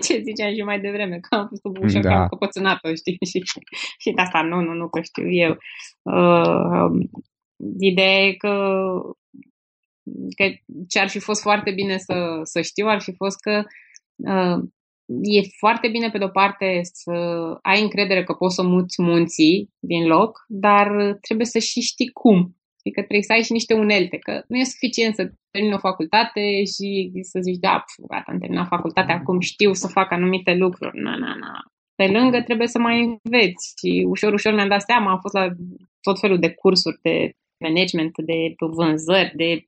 ce 0.02 0.20
ziceam 0.22 0.52
și 0.54 0.62
mai 0.62 0.80
devreme, 0.80 1.18
că 1.18 1.34
am 1.34 1.46
fost 1.48 1.64
o 1.64 1.70
ușă, 1.80 1.98
da. 1.98 2.08
că 2.08 2.14
am 2.14 2.28
căpățânat-o, 2.28 2.94
știi? 2.94 3.18
Și, 3.30 3.42
și 3.98 4.10
de 4.10 4.20
asta, 4.20 4.42
nu, 4.42 4.60
nu, 4.60 4.72
nu, 4.72 4.88
că 4.88 5.00
știu 5.00 5.30
eu. 5.30 5.56
Uh, 6.02 6.90
ideea 7.80 8.26
e 8.26 8.32
că, 8.32 8.54
că 10.36 10.44
ce 10.88 10.98
ar 10.98 11.08
fi 11.08 11.18
fost 11.18 11.40
foarte 11.40 11.70
bine 11.70 11.98
să, 11.98 12.40
să 12.42 12.60
știu 12.60 12.86
ar 12.86 13.00
fi 13.00 13.14
fost 13.14 13.40
că 13.40 13.62
uh, 14.16 14.64
e 15.22 15.40
foarte 15.58 15.88
bine, 15.88 16.10
pe 16.10 16.18
de-o 16.18 16.28
parte, 16.28 16.80
să 16.82 17.12
ai 17.62 17.82
încredere 17.82 18.24
că 18.24 18.32
poți 18.32 18.54
să 18.54 18.62
muți 18.62 19.02
munții 19.02 19.68
din 19.78 20.06
loc, 20.06 20.44
dar 20.48 21.18
trebuie 21.20 21.46
să 21.46 21.58
și 21.58 21.80
știi 21.80 22.10
cum. 22.10 22.38
Adică 22.80 23.00
trebuie 23.00 23.22
să 23.22 23.32
ai 23.32 23.42
și 23.42 23.52
niște 23.52 23.74
unelte, 23.74 24.16
că 24.16 24.42
nu 24.48 24.56
e 24.56 24.64
suficient 24.64 25.14
să 25.14 25.30
termin 25.50 25.72
o 25.72 25.78
facultate 25.78 26.64
și 26.64 27.10
să 27.22 27.38
zici, 27.40 27.58
da, 27.66 27.84
pf, 27.86 27.94
gata, 28.08 28.32
am 28.32 28.38
terminat 28.38 28.66
facultatea, 28.66 29.14
acum 29.14 29.40
știu 29.40 29.72
să 29.72 29.86
fac 29.86 30.12
anumite 30.12 30.54
lucruri. 30.54 31.00
Na, 31.00 31.16
na, 31.16 31.34
na. 31.34 31.52
Pe 31.94 32.06
lângă 32.06 32.42
trebuie 32.42 32.66
să 32.66 32.78
mai 32.78 32.96
înveți 33.00 33.74
și 33.78 34.06
ușor, 34.08 34.32
ușor 34.32 34.52
mi-am 34.54 34.68
dat 34.68 34.82
seama, 34.82 35.10
am 35.10 35.18
fost 35.20 35.34
la 35.34 35.48
tot 36.00 36.20
felul 36.20 36.38
de 36.38 36.50
cursuri 36.50 36.98
de 37.02 37.32
management, 37.64 38.12
de 38.30 38.54
vânzări, 38.58 39.32
de 39.36 39.66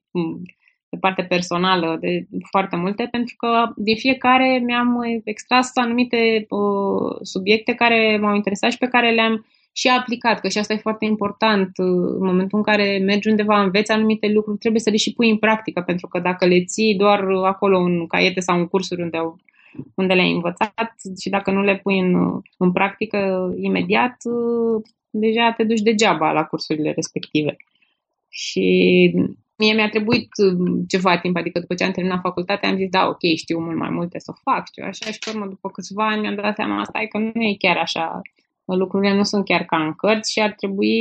pe 0.93 0.99
partea 0.99 1.25
personală, 1.25 1.97
de 1.99 2.25
foarte 2.49 2.75
multe, 2.75 3.07
pentru 3.11 3.35
că 3.37 3.49
de 3.75 3.93
fiecare 3.93 4.61
mi-am 4.65 5.21
extras 5.23 5.71
anumite 5.73 6.45
uh, 6.49 7.17
subiecte 7.21 7.73
care 7.73 8.17
m-au 8.21 8.35
interesat 8.35 8.71
și 8.71 8.77
pe 8.77 8.87
care 8.87 9.11
le-am 9.11 9.45
și 9.71 9.87
aplicat, 9.87 10.39
că 10.39 10.47
și 10.47 10.57
asta 10.57 10.73
e 10.73 10.87
foarte 10.87 11.05
important. 11.05 11.67
Uh, 11.77 11.85
în 12.19 12.25
momentul 12.25 12.57
în 12.57 12.63
care 12.63 13.01
mergi 13.05 13.29
undeva, 13.29 13.61
înveți 13.61 13.91
anumite 13.91 14.27
lucruri, 14.27 14.57
trebuie 14.57 14.81
să 14.81 14.89
le 14.89 14.97
și 14.97 15.13
pui 15.13 15.29
în 15.29 15.37
practică, 15.37 15.81
pentru 15.81 16.07
că 16.07 16.19
dacă 16.19 16.45
le 16.45 16.63
ții 16.63 16.95
doar 16.95 17.19
acolo 17.43 17.79
în 17.79 18.07
caiete 18.07 18.39
sau 18.39 18.59
în 18.59 18.67
cursuri 18.67 19.01
unde, 19.01 19.17
au, 19.17 19.37
unde 19.95 20.13
le-ai 20.13 20.31
învățat 20.31 20.93
și 21.21 21.29
dacă 21.29 21.51
nu 21.51 21.61
le 21.61 21.79
pui 21.83 21.99
în, 21.99 22.41
în 22.57 22.71
practică 22.71 23.51
imediat, 23.59 24.15
uh, 24.23 24.81
deja 25.09 25.53
te 25.57 25.63
duci 25.63 25.81
degeaba 25.81 26.31
la 26.31 26.43
cursurile 26.43 26.91
respective. 26.91 27.55
Și 28.29 29.13
Mie 29.63 29.73
mi-a 29.73 29.89
trebuit 29.89 30.29
um, 30.37 30.83
ceva 30.87 31.17
timp, 31.17 31.35
adică 31.35 31.59
după 31.59 31.73
ce 31.73 31.83
am 31.83 31.91
terminat 31.91 32.19
facultatea 32.21 32.69
am 32.69 32.75
zis, 32.75 32.89
da, 32.89 33.07
ok, 33.07 33.21
știu 33.35 33.59
mult 33.59 33.77
mai 33.77 33.89
multe 33.89 34.19
să 34.19 34.31
fac, 34.43 34.67
știu 34.67 34.83
așa, 34.85 35.11
și 35.11 35.19
pe 35.19 35.29
urmă, 35.29 35.45
după 35.45 35.69
câțiva 35.69 36.07
ani 36.07 36.21
mi-am 36.21 36.35
dat 36.35 36.55
seama 36.55 36.79
asta, 36.79 37.01
e 37.01 37.05
că 37.05 37.17
nu 37.17 37.41
e 37.43 37.55
chiar 37.57 37.77
așa, 37.77 38.21
lucrurile 38.65 39.13
nu 39.15 39.23
sunt 39.23 39.45
chiar 39.45 39.63
ca 39.63 39.77
în 39.85 39.93
cărți 39.93 40.31
și 40.31 40.39
ar 40.39 40.51
trebui 40.51 40.97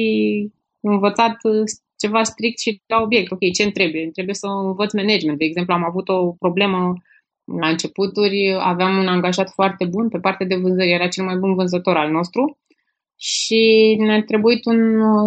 învățat 0.81 1.37
uh, 1.43 1.65
ceva 1.97 2.23
strict 2.23 2.59
și 2.59 2.83
la 2.87 3.03
obiect. 3.03 3.31
Ok, 3.33 3.41
ce 3.57 3.63
îmi 3.63 3.73
trebuie? 3.73 4.03
Îmi 4.03 4.13
trebuie 4.13 4.35
să 4.35 4.47
învăț 4.47 4.93
management. 4.93 5.39
De 5.39 5.45
exemplu, 5.45 5.75
am 5.75 5.85
avut 5.85 6.09
o 6.09 6.33
problemă 6.33 6.93
la 7.61 7.69
începuturi, 7.69 8.57
aveam 8.61 8.99
un 8.99 9.07
angajat 9.07 9.51
foarte 9.51 9.85
bun 9.85 10.09
pe 10.09 10.19
partea 10.19 10.47
de 10.47 10.55
vânzări, 10.55 10.91
era 10.91 11.09
cel 11.09 11.25
mai 11.25 11.37
bun 11.37 11.55
vânzător 11.55 11.97
al 11.97 12.11
nostru 12.11 12.59
și 13.25 13.97
ne-a 13.99 14.23
trebuit 14.23 14.65
un, 14.65 14.79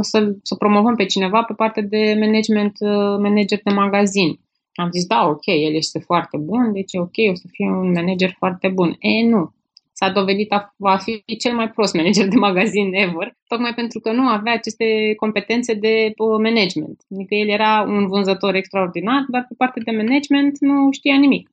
să, 0.02 0.36
să 0.42 0.56
promovăm 0.56 0.96
pe 0.96 1.06
cineva 1.06 1.44
pe 1.44 1.54
partea 1.54 1.84
de 1.84 2.16
management, 2.20 2.75
uh, 2.80 3.18
manager 3.28 3.60
de 3.64 3.74
magazin. 3.74 4.40
Am 4.74 4.90
zis, 4.92 5.06
da, 5.06 5.28
ok, 5.28 5.46
el 5.46 5.74
este 5.74 6.00
foarte 6.00 6.38
bun, 6.38 6.74
deci 6.74 6.94
e 6.94 7.00
ok, 7.00 7.18
o 7.32 7.36
să 7.36 7.48
fie 7.51 7.68
un 7.68 7.92
manager 7.92 8.36
foarte 8.38 8.68
bun. 8.68 8.96
E, 9.00 9.27
nu. 9.29 9.53
S-a 9.94 10.10
dovedit 10.10 10.51
a, 10.51 10.75
a 10.79 10.98
fi 10.98 11.24
cel 11.38 11.53
mai 11.55 11.70
prost 11.70 11.96
manager 12.00 12.27
de 12.27 12.36
magazin 12.36 12.94
ever, 12.94 13.38
tocmai 13.48 13.74
pentru 13.74 14.00
că 14.00 14.12
nu 14.12 14.27
avea 14.27 14.53
aceste 14.53 15.14
competențe 15.16 15.74
de 15.74 16.14
uh, 16.18 16.38
management. 16.48 17.01
Adică 17.12 17.36
el 17.36 17.50
era 17.50 17.81
un 17.88 18.08
vânzător 18.08 18.55
extraordinar, 18.55 19.25
dar 19.27 19.46
pe 19.48 19.53
partea 19.58 19.81
de 19.86 19.98
management 19.98 20.60
nu 20.60 20.92
știa 20.92 21.18
nimic. 21.18 21.50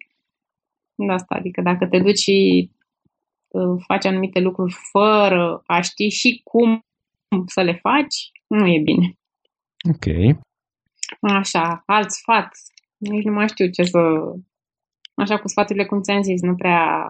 De 0.95 1.13
asta, 1.13 1.35
adică 1.35 1.61
dacă 1.61 1.87
te 1.87 1.99
duci 1.99 2.19
și 2.19 2.71
faci 3.87 4.05
anumite 4.05 4.41
lucruri 4.41 4.75
fără 4.91 5.63
a 5.67 5.81
ști 5.81 6.09
și 6.09 6.41
cum 6.45 6.85
să 7.47 7.63
le 7.63 7.79
faci, 7.83 8.31
nu 8.47 8.67
e 8.67 8.81
bine. 8.85 9.19
Ok. 9.91 10.37
Așa, 11.21 11.83
alt 11.87 12.11
sfat. 12.11 12.49
Nici 12.97 13.25
nu 13.25 13.33
mai 13.33 13.49
știu 13.49 13.71
ce 13.71 13.83
să... 13.83 13.99
Așa 15.15 15.39
cu 15.39 15.49
sfaturile, 15.49 15.85
cum 15.85 16.03
ți-am 16.03 16.23
zis, 16.23 16.41
nu 16.41 16.55
prea... 16.55 17.07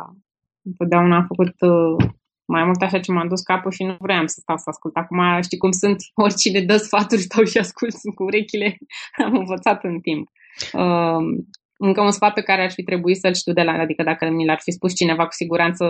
Întotdeauna 0.65 1.17
am 1.17 1.27
făcut 1.27 1.55
uh, 1.61 2.09
mai 2.45 2.65
mult 2.65 2.83
așa 2.83 3.01
ce 3.01 3.13
m-am 3.13 3.29
dus 3.29 3.43
capul 3.43 3.71
și 3.71 3.85
nu 3.85 3.97
vreau 3.99 4.27
să 4.27 4.39
stau 4.41 4.57
să 4.57 4.69
ascult. 4.69 4.97
Acum 4.97 5.21
știi 5.43 5.59
cum 5.59 5.71
sunt, 5.71 5.97
oricine 6.25 6.61
dă 6.61 6.77
sfaturi, 6.77 7.21
stau 7.21 7.45
și 7.45 7.59
ascult 7.59 7.95
cu 8.15 8.23
urechile. 8.23 8.79
Am 9.25 9.37
învățat 9.37 9.85
în 9.85 10.01
timp. 10.01 10.29
Uh, 10.73 11.23
încă 11.87 12.01
un 12.01 12.11
sfat 12.11 12.33
pe 12.35 12.43
care 12.43 12.63
ar 12.63 12.71
fi 12.71 12.83
trebuit 12.83 13.17
să-l 13.17 13.35
știu 13.35 13.53
de 13.53 13.63
la, 13.63 13.73
adică 13.73 14.03
dacă 14.03 14.31
mi 14.31 14.47
l-ar 14.47 14.61
fi 14.63 14.71
spus 14.71 14.95
cineva, 14.95 15.25
cu 15.25 15.33
siguranță 15.33 15.85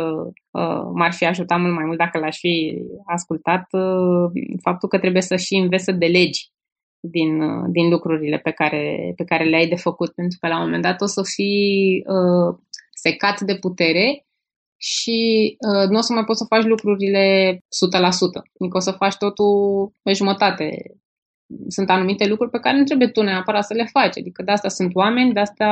uh, 0.50 0.82
m-ar 0.94 1.12
fi 1.12 1.24
ajutat 1.24 1.60
mult 1.60 1.74
mai 1.74 1.84
mult 1.84 1.98
dacă 1.98 2.18
l-aș 2.18 2.38
fi 2.38 2.78
ascultat, 3.06 3.64
uh, 3.70 4.26
faptul 4.62 4.88
că 4.88 4.98
trebuie 4.98 5.22
să 5.22 5.36
și 5.36 5.54
înveți 5.54 5.84
să 5.84 5.92
delegi 5.92 6.50
din, 7.00 7.40
uh, 7.40 7.64
din 7.70 7.88
lucrurile 7.88 8.38
pe 8.38 8.50
care, 8.50 9.12
pe 9.16 9.24
care 9.24 9.44
le-ai 9.44 9.68
de 9.68 9.74
făcut, 9.74 10.10
pentru 10.14 10.38
că 10.40 10.48
la 10.48 10.58
un 10.58 10.64
moment 10.64 10.82
dat 10.82 11.00
o 11.00 11.06
să 11.06 11.22
fii 11.34 12.04
uh, 12.16 12.58
secat 12.94 13.40
de 13.40 13.56
putere 13.56 14.26
și 14.76 15.20
uh, 15.68 15.88
nu 15.88 15.98
o 15.98 16.00
să 16.00 16.12
mai 16.12 16.24
poți 16.24 16.38
să 16.38 16.52
faci 16.54 16.64
lucrurile 16.64 17.24
100%. 17.54 17.58
Adică 18.60 18.76
o 18.76 18.86
să 18.88 18.90
faci 18.90 19.16
totul 19.16 19.54
pe 20.02 20.12
jumătate 20.12 20.66
sunt 21.68 21.90
anumite 21.90 22.26
lucruri 22.26 22.50
pe 22.50 22.58
care 22.58 22.76
nu 22.78 22.84
trebuie 22.84 23.08
tu 23.08 23.22
neapărat 23.22 23.64
să 23.64 23.74
le 23.74 23.84
faci. 23.84 24.18
Adică 24.18 24.42
de 24.42 24.52
asta 24.52 24.68
sunt 24.68 24.94
oameni, 24.94 25.32
de 25.32 25.40
asta 25.40 25.68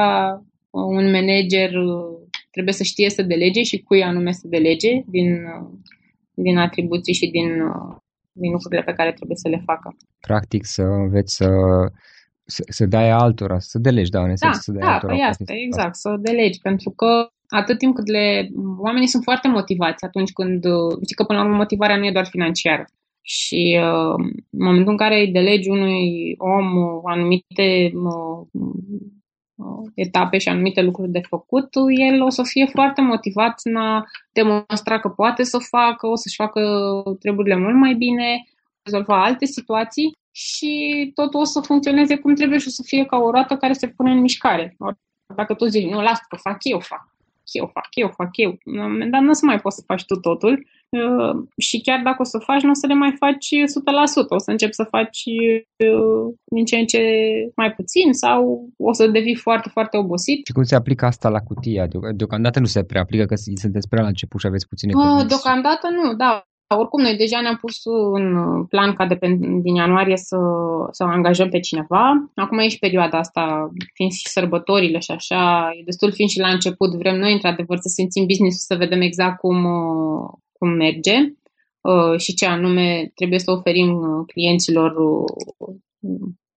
uh, 0.70 0.82
un 0.82 1.10
manager 1.10 1.70
uh, 1.74 2.28
trebuie 2.50 2.74
să 2.74 2.82
știe 2.82 3.10
să 3.10 3.22
delege 3.22 3.62
și 3.62 3.82
cui 3.82 4.02
anume 4.02 4.32
să 4.32 4.46
delege 4.48 5.02
din, 5.06 5.32
uh, 5.32 5.68
din 6.34 6.58
atribuții 6.58 7.14
și 7.14 7.30
din, 7.30 7.48
din 8.32 8.50
lucrurile 8.50 8.82
pe 8.82 8.92
care 8.92 9.12
trebuie 9.12 9.36
să 9.36 9.48
le 9.48 9.62
facă. 9.64 9.96
Practic 10.20 10.64
să 10.64 10.82
înveți 10.82 11.34
să, 11.34 11.48
să, 12.44 12.64
să 12.68 12.86
dai 12.86 13.10
altora, 13.10 13.58
să 13.58 13.78
delegi, 13.78 14.10
da, 14.10 14.22
în 14.22 14.30
esență, 14.30 14.56
da, 14.56 14.60
să 14.60 14.72
dai 14.72 14.88
da, 14.88 14.92
altora. 14.92 15.16
Da, 15.16 15.24
asta, 15.24 15.52
exact, 15.66 15.94
să 15.94 16.16
delegi, 16.20 16.58
pentru 16.60 16.90
că 16.90 17.28
atât 17.48 17.78
timp 17.78 17.94
cât 17.94 18.06
le... 18.06 18.48
Oamenii 18.78 19.08
sunt 19.08 19.22
foarte 19.22 19.48
motivați 19.48 20.04
atunci 20.04 20.32
când... 20.32 20.64
Știi 21.04 21.16
că 21.16 21.24
până 21.24 21.38
la 21.38 21.44
urmă 21.44 21.56
motivarea 21.56 21.96
nu 21.96 22.06
e 22.06 22.12
doar 22.12 22.26
financiară. 22.26 22.84
Și 23.22 23.78
uh, 23.83 24.14
în 24.50 24.64
momentul 24.64 24.90
în 24.90 24.96
care 24.96 25.20
îi 25.20 25.33
delegi 25.33 25.68
unui 25.68 26.35
om 26.38 26.76
uh, 26.76 27.00
anumite 27.04 27.92
uh, 27.94 28.46
uh, 28.52 29.90
etape 29.94 30.38
și 30.38 30.48
anumite 30.48 30.83
lucruri 30.83 31.11
de 31.11 31.20
făcut, 31.28 31.68
el 31.98 32.22
o 32.22 32.28
să 32.28 32.42
fie 32.42 32.66
foarte 32.66 33.00
motivat 33.00 33.61
în 33.62 33.76
a 33.76 34.04
demonstra 34.33 35.00
că 35.00 35.09
poate 35.09 35.42
să 35.42 35.59
facă, 35.59 36.06
o 36.06 36.16
să-și 36.16 36.37
facă 36.37 36.61
treburile 37.18 37.56
mult 37.56 37.76
mai 37.76 37.94
bine, 37.94 38.44
rezolva 38.83 39.24
alte 39.24 39.44
situații 39.44 40.12
și 40.33 40.72
totul 41.14 41.40
o 41.40 41.44
să 41.44 41.61
funcționeze 41.61 42.16
cum 42.16 42.35
trebuie 42.35 42.59
și 42.59 42.68
o 42.68 42.70
să 42.70 42.83
fie 42.87 43.04
ca 43.04 43.16
o 43.16 43.30
roată 43.30 43.56
care 43.56 43.72
se 43.72 43.88
pune 43.88 44.11
în 44.11 44.20
mișcare. 44.20 44.76
Dacă 45.37 45.54
tu 45.54 45.64
zici, 45.66 45.90
nu, 45.90 46.02
lasă 46.02 46.22
că 46.28 46.37
fac 46.37 46.56
eu, 46.61 46.80
fac 46.80 47.06
eu, 47.52 47.70
fac 47.72 47.88
eu, 47.90 48.09
fac 48.09 48.37
eu. 48.37 48.59
Dar 49.11 49.20
nu 49.20 49.28
o 49.28 49.33
să 49.33 49.46
mai 49.46 49.61
poți 49.61 49.76
să 49.76 49.83
faci 49.87 50.04
tu 50.04 50.14
totul 50.14 50.52
uh, 50.52 50.79
și 51.57 51.81
chiar 51.81 52.00
dacă 52.05 52.16
o 52.20 52.24
să 52.24 52.38
faci, 52.38 52.62
nu 52.62 52.70
o 52.70 52.81
să 52.81 52.87
le 52.87 52.94
mai 52.94 53.12
faci 53.18 53.46
100%. 53.46 54.29
O 54.29 54.38
să 54.38 54.50
începi 54.50 54.74
să 54.81 54.85
faci 54.90 55.22
uh, 55.26 56.35
din 56.55 56.64
ce 56.64 56.76
în 56.76 56.87
ce 56.87 57.03
mai 57.57 57.72
puțin 57.72 58.12
sau 58.12 58.68
o 58.76 58.92
să 58.92 59.07
devii 59.07 59.37
foarte, 59.46 59.68
foarte 59.68 59.96
obosit. 59.96 60.46
Și 60.46 60.53
cum 60.53 60.62
se 60.62 60.74
aplică 60.74 61.05
asta 61.07 61.29
la 61.29 61.40
cutia? 61.40 61.88
Deocamdată 62.14 62.61
nu 62.61 62.66
se 62.66 62.85
prea 62.85 63.00
aplică, 63.00 63.24
că 63.24 63.35
sunteți 63.35 63.88
prea 63.88 64.03
la 64.03 64.09
început 64.09 64.40
și 64.40 64.46
aveți 64.46 64.68
puține 64.68 64.92
uh, 64.94 65.26
Deocamdată 65.26 65.87
nu, 65.98 66.14
da. 66.14 66.44
Oricum, 66.76 67.03
noi 67.03 67.16
deja 67.16 67.40
ne-am 67.40 67.57
pus 67.57 67.76
în 68.12 68.26
plan 68.64 68.92
ca 68.94 69.07
de 69.07 69.14
pe, 69.14 69.26
din 69.62 69.74
ianuarie 69.74 70.16
să, 70.16 70.37
să 70.90 71.05
angajăm 71.05 71.48
pe 71.48 71.61
cineva. 71.61 72.31
Acum 72.35 72.59
e 72.59 72.68
și 72.68 72.79
perioada 72.79 73.18
asta, 73.18 73.70
fiind 73.94 74.12
și 74.12 74.29
sărbătorile 74.29 74.98
și 74.98 75.11
așa, 75.11 75.70
e 75.79 75.83
destul 75.85 76.12
fiind 76.12 76.31
și 76.31 76.38
la 76.38 76.48
început. 76.48 76.94
Vrem 76.94 77.16
noi, 77.18 77.33
într-adevăr, 77.33 77.76
să 77.76 77.88
simțim 77.88 78.24
business 78.26 78.64
să 78.66 78.74
vedem 78.74 79.00
exact 79.00 79.38
cum, 79.38 79.57
cum 80.61 80.68
merge 80.68 81.16
uh, 81.81 82.18
și 82.18 82.35
ce 82.35 82.46
anume 82.46 83.11
trebuie 83.14 83.38
să 83.38 83.51
oferim 83.51 83.90
clienților 84.27 84.92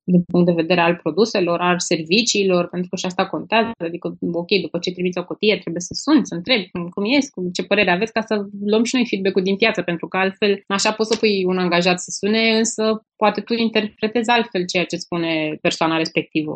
din 0.03 0.23
punct 0.23 0.45
de 0.45 0.61
vedere 0.61 0.81
al 0.81 0.95
produselor, 0.95 1.59
al 1.59 1.79
serviciilor, 1.79 2.67
pentru 2.67 2.89
că 2.89 2.95
și 2.95 3.05
asta 3.05 3.25
contează. 3.27 3.71
Adică, 3.77 4.17
ok, 4.31 4.51
după 4.61 4.77
ce 4.79 4.91
trimiți 4.91 5.17
o 5.17 5.25
cutie, 5.25 5.57
trebuie 5.57 5.81
să 5.81 5.93
suni, 5.93 6.25
să 6.25 6.35
întrebi 6.35 6.69
cum, 6.71 6.89
cum 6.89 7.03
e, 7.03 7.17
cum, 7.33 7.49
ce 7.49 7.63
părere 7.63 7.91
aveți, 7.91 8.11
ca 8.11 8.21
să 8.21 8.35
luăm 8.65 8.83
și 8.83 8.95
noi 8.95 9.07
feedback-ul 9.09 9.43
din 9.43 9.55
piață, 9.55 9.81
pentru 9.81 10.07
că 10.07 10.17
altfel, 10.17 10.63
așa 10.67 10.91
poți 10.91 11.09
să 11.11 11.19
pui 11.19 11.43
un 11.45 11.57
angajat 11.57 11.99
să 11.99 12.09
sune, 12.19 12.57
însă 12.57 13.05
poate 13.15 13.41
tu 13.41 13.53
interpretezi 13.53 14.29
altfel 14.29 14.65
ceea 14.65 14.85
ce 14.85 14.95
spune 14.95 15.57
persoana 15.61 15.97
respectivă. 15.97 16.55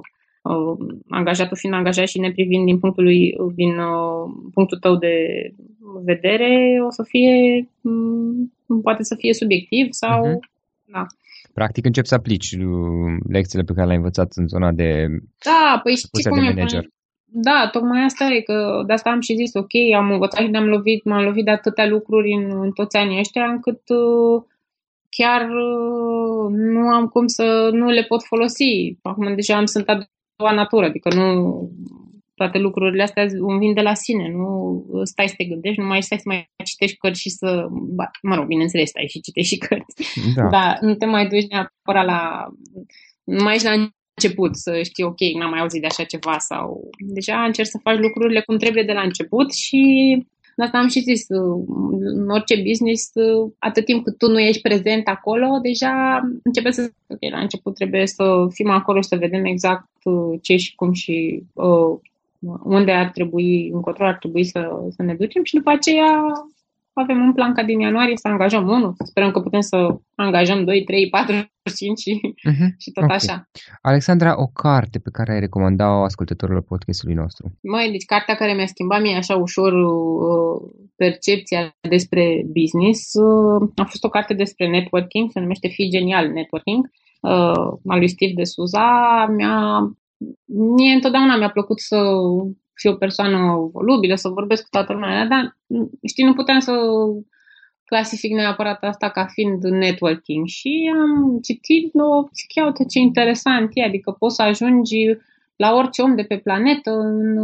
Uh, 0.50 0.78
angajatul 1.10 1.58
fiind 1.58 1.76
angajat 1.76 2.08
și 2.08 2.20
neprivind 2.20 2.66
din 2.66 2.80
punctul, 2.80 3.04
lui, 3.04 3.36
din 3.56 3.78
uh, 3.78 4.24
punctul 4.54 4.78
tău 4.78 4.96
de 4.96 5.16
vedere, 6.04 6.78
o 6.88 6.92
să 6.92 7.04
fie, 7.04 7.68
um, 7.82 8.54
poate 8.82 9.04
să 9.04 9.16
fie 9.16 9.34
subiectiv 9.34 9.88
sau, 9.90 10.28
uh-huh. 10.28 10.92
da 10.92 11.06
practic 11.60 11.86
începi 11.86 12.08
să 12.08 12.16
aplici 12.16 12.52
uh, 12.52 13.14
lecțiile 13.36 13.64
pe 13.64 13.74
care 13.74 13.86
le-ai 13.86 14.02
învățat 14.02 14.30
în 14.36 14.48
zona 14.48 14.72
de 14.72 14.90
Da, 15.50 15.80
păi 15.84 15.96
știi 15.96 16.30
cum 16.30 16.38
e, 16.38 16.42
manager. 16.42 16.84
Da, 17.26 17.70
tocmai 17.72 18.04
asta 18.04 18.26
e, 18.26 18.42
că 18.42 18.84
de 18.88 18.94
asta 18.94 19.10
am 19.10 19.20
și 19.20 19.40
zis, 19.42 19.54
ok, 19.54 19.74
am 19.96 20.12
învățat 20.12 20.42
și 20.42 20.52
am 20.54 20.68
lovit, 20.76 21.04
m-am 21.04 21.24
lovit 21.24 21.46
de 21.46 21.52
atâtea 21.52 21.88
lucruri 21.88 22.32
în, 22.32 22.46
în 22.66 22.72
toți 22.72 22.98
anii 22.98 23.20
ăștia, 23.20 23.46
încât 23.46 23.82
uh, 23.90 24.44
chiar 25.18 25.42
uh, 25.42 26.46
nu 26.74 26.84
am 26.98 27.06
cum 27.08 27.28
să 27.28 27.70
nu 27.74 27.88
le 27.90 28.04
pot 28.04 28.24
folosi. 28.24 28.98
Acum 29.02 29.36
deja 29.36 29.56
am 29.58 29.66
sunt 29.66 29.90
a 30.38 30.44
doua 30.44 30.54
natură, 30.54 30.86
adică 30.86 31.14
nu 31.14 31.70
toate 32.36 32.58
lucrurile 32.58 33.04
astea 33.04 33.26
îmi 33.32 33.60
vin 33.60 33.74
de 33.74 33.82
la 33.82 33.94
sine, 33.94 34.32
nu 34.32 34.84
stai 35.04 35.28
să 35.28 35.34
te 35.38 35.44
gândești, 35.44 35.80
nu 35.80 35.86
mai 35.86 36.04
stai 36.04 36.18
să 36.18 36.24
mai 36.26 36.50
citești 36.64 36.98
cărți 36.98 37.22
și 37.22 37.30
să, 37.30 37.68
mă 38.22 38.36
rog, 38.36 38.46
bineînțeles, 38.46 38.90
stai 38.90 39.08
și 39.08 39.22
citești 39.22 39.54
și 39.54 39.60
cărți, 39.60 39.94
da. 40.36 40.48
dar 40.50 40.78
nu 40.82 40.96
te 40.96 41.06
mai 41.06 41.28
duci 41.28 41.48
neapărat 41.48 42.06
la, 42.06 42.48
nu 43.24 43.44
mai 43.44 43.54
ești 43.56 43.68
la 43.68 43.74
început 44.16 44.56
să 44.56 44.82
știi, 44.84 45.04
ok, 45.04 45.20
n-am 45.38 45.50
mai 45.50 45.60
auzit 45.60 45.82
de 45.82 45.88
așa 45.88 46.04
ceva 46.04 46.38
sau 46.38 46.90
deja 46.98 47.44
încerci 47.44 47.70
să 47.70 47.80
faci 47.84 47.98
lucrurile 47.98 48.42
cum 48.42 48.58
trebuie 48.58 48.84
de 48.84 48.94
la 48.94 49.02
început 49.02 49.54
și 49.54 49.82
de 50.58 50.64
asta 50.64 50.78
am 50.78 50.88
și 50.88 51.00
zis, 51.00 51.26
în 52.00 52.30
orice 52.30 52.62
business, 52.68 53.12
atât 53.60 53.86
timp 53.86 54.04
cât 54.04 54.18
tu 54.18 54.30
nu 54.32 54.40
ești 54.40 54.62
prezent 54.62 55.08
acolo, 55.08 55.60
deja 55.62 56.22
începe 56.44 56.72
să... 56.72 56.92
Ok, 57.08 57.32
la 57.32 57.40
început 57.40 57.76
trebuie 57.76 58.08
să 58.08 58.48
fim 58.50 58.70
acolo 58.70 59.02
și 59.02 59.08
să 59.08 59.16
vedem 59.16 59.46
exact 59.46 59.88
ce 60.42 60.56
și 60.56 60.76
cum 60.76 60.92
și 60.92 61.44
uh, 61.54 61.98
unde 62.64 62.92
ar 62.92 63.10
trebui, 63.10 63.70
încotro 63.70 64.06
ar 64.06 64.18
trebui 64.18 64.44
să, 64.44 64.70
să 64.90 65.04
ne 65.04 65.14
ducem 65.14 65.44
și 65.44 65.56
după 65.56 65.70
aceea 65.70 66.12
avem 67.00 67.22
un 67.22 67.34
plan 67.34 67.54
ca 67.54 67.64
din 67.64 67.80
ianuarie 67.80 68.18
să 68.18 68.28
angajăm 68.28 68.68
unul. 68.68 68.94
Sperăm 69.06 69.32
că 69.32 69.40
putem 69.40 69.60
să 69.60 69.78
angajăm 70.16 70.64
2, 70.64 70.84
3, 70.84 71.10
4, 71.10 71.34
5 71.76 72.00
și, 72.00 72.20
uh-huh. 72.50 72.70
și 72.78 72.92
tot 72.92 73.04
okay. 73.04 73.16
așa. 73.16 73.50
Alexandra, 73.82 74.42
o 74.42 74.48
carte 74.48 75.00
pe 75.00 75.10
care 75.12 75.34
ai 75.34 75.40
recomanda-o 75.40 76.04
ascultătorilor 76.04 76.62
podcastului 76.62 77.16
nostru? 77.16 77.58
Mai, 77.62 77.92
deci 77.92 78.06
cartea 78.06 78.36
care 78.36 78.54
mi-a 78.54 78.66
schimbat 78.66 79.02
mie 79.02 79.16
așa 79.16 79.36
ușor 79.36 79.74
uh, 79.74 80.70
percepția 80.96 81.78
despre 81.90 82.44
business 82.60 83.14
uh, 83.14 83.70
a 83.76 83.84
fost 83.84 84.04
o 84.04 84.10
carte 84.10 84.34
despre 84.34 84.70
networking, 84.70 85.32
se 85.32 85.40
numește 85.40 85.68
Fii 85.68 85.90
Genial 85.90 86.28
Networking, 86.28 86.90
uh, 87.22 87.68
al 87.88 87.98
lui 87.98 88.10
Steve 88.10 88.34
de 88.36 88.44
Suza. 88.44 89.26
Mi-a 89.36 89.80
mie 90.78 90.94
întotdeauna 90.94 91.38
mi-a 91.38 91.50
plăcut 91.50 91.80
să 91.80 91.98
fiu 92.78 92.92
o 92.92 92.96
persoană 92.96 93.70
volubilă, 93.72 94.16
să 94.16 94.30
vorbesc 94.30 94.64
cu 94.64 94.70
toată 94.72 94.94
lumea, 94.94 95.26
dar 95.26 95.58
știi, 96.08 96.24
nu 96.24 96.34
puteam 96.34 96.60
să 96.60 96.74
clasific 97.86 98.32
neapărat 98.32 98.84
asta 98.84 99.10
ca 99.10 99.26
fiind 99.26 99.64
networking. 99.64 100.48
Și 100.48 100.92
am 100.94 101.40
citit, 101.40 101.94
no, 101.94 102.24
chiar 102.54 102.66
uite 102.66 102.86
ce 102.86 103.00
interesant 103.00 103.70
e, 103.74 103.84
adică 103.84 104.12
poți 104.12 104.36
să 104.36 104.42
ajungi 104.42 105.18
la 105.56 105.74
orice 105.74 106.02
om 106.02 106.16
de 106.16 106.24
pe 106.24 106.38
planetă 106.38 106.92
în, 106.92 107.36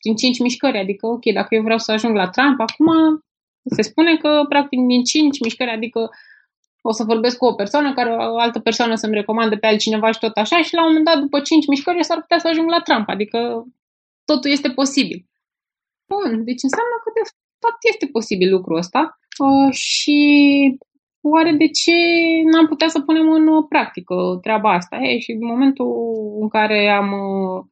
din 0.00 0.14
cinci 0.14 0.38
mișcări, 0.38 0.78
adică 0.78 1.06
ok, 1.06 1.24
dacă 1.32 1.54
eu 1.54 1.62
vreau 1.62 1.78
să 1.78 1.92
ajung 1.92 2.16
la 2.16 2.28
Trump, 2.28 2.60
acum 2.60 2.86
se 3.64 3.82
spune 3.82 4.16
că 4.16 4.44
practic 4.48 4.78
din 4.86 5.02
cinci 5.02 5.40
mișcări, 5.40 5.70
adică 5.70 6.10
o 6.82 6.92
să 6.92 7.04
vorbesc 7.04 7.36
cu 7.36 7.44
o 7.44 7.54
persoană 7.54 7.92
care 7.92 8.10
o 8.10 8.38
altă 8.38 8.58
persoană 8.58 8.94
să-mi 8.94 9.14
recomandă 9.14 9.56
pe 9.56 9.66
altcineva 9.66 10.10
și 10.12 10.18
tot 10.18 10.36
așa 10.36 10.62
și 10.62 10.74
la 10.74 10.80
un 10.80 10.86
moment 10.86 11.04
dat, 11.04 11.18
după 11.18 11.40
5 11.40 11.66
mișcări, 11.66 12.04
s-ar 12.04 12.20
putea 12.20 12.38
să 12.38 12.48
ajung 12.48 12.68
la 12.68 12.80
Trump, 12.80 13.08
adică 13.08 13.66
totul 14.24 14.50
este 14.50 14.70
posibil. 14.70 15.18
Bun, 16.10 16.44
deci 16.48 16.62
înseamnă 16.68 16.96
că 17.02 17.10
de 17.18 17.24
fapt 17.62 17.82
este 17.92 18.06
posibil 18.06 18.50
lucrul 18.56 18.76
ăsta 18.76 19.18
uh, 19.44 19.72
și 19.72 20.18
oare 21.20 21.52
de 21.52 21.68
ce 21.80 21.96
n-am 22.50 22.66
putea 22.66 22.88
să 22.88 23.00
punem 23.00 23.30
în 23.30 23.66
practică 23.66 24.14
treaba 24.42 24.72
asta? 24.72 24.96
E, 24.96 25.18
și 25.18 25.30
în 25.30 25.46
momentul 25.46 25.90
în 26.40 26.48
care 26.48 26.88
am 26.88 27.08
uh, 27.12 27.64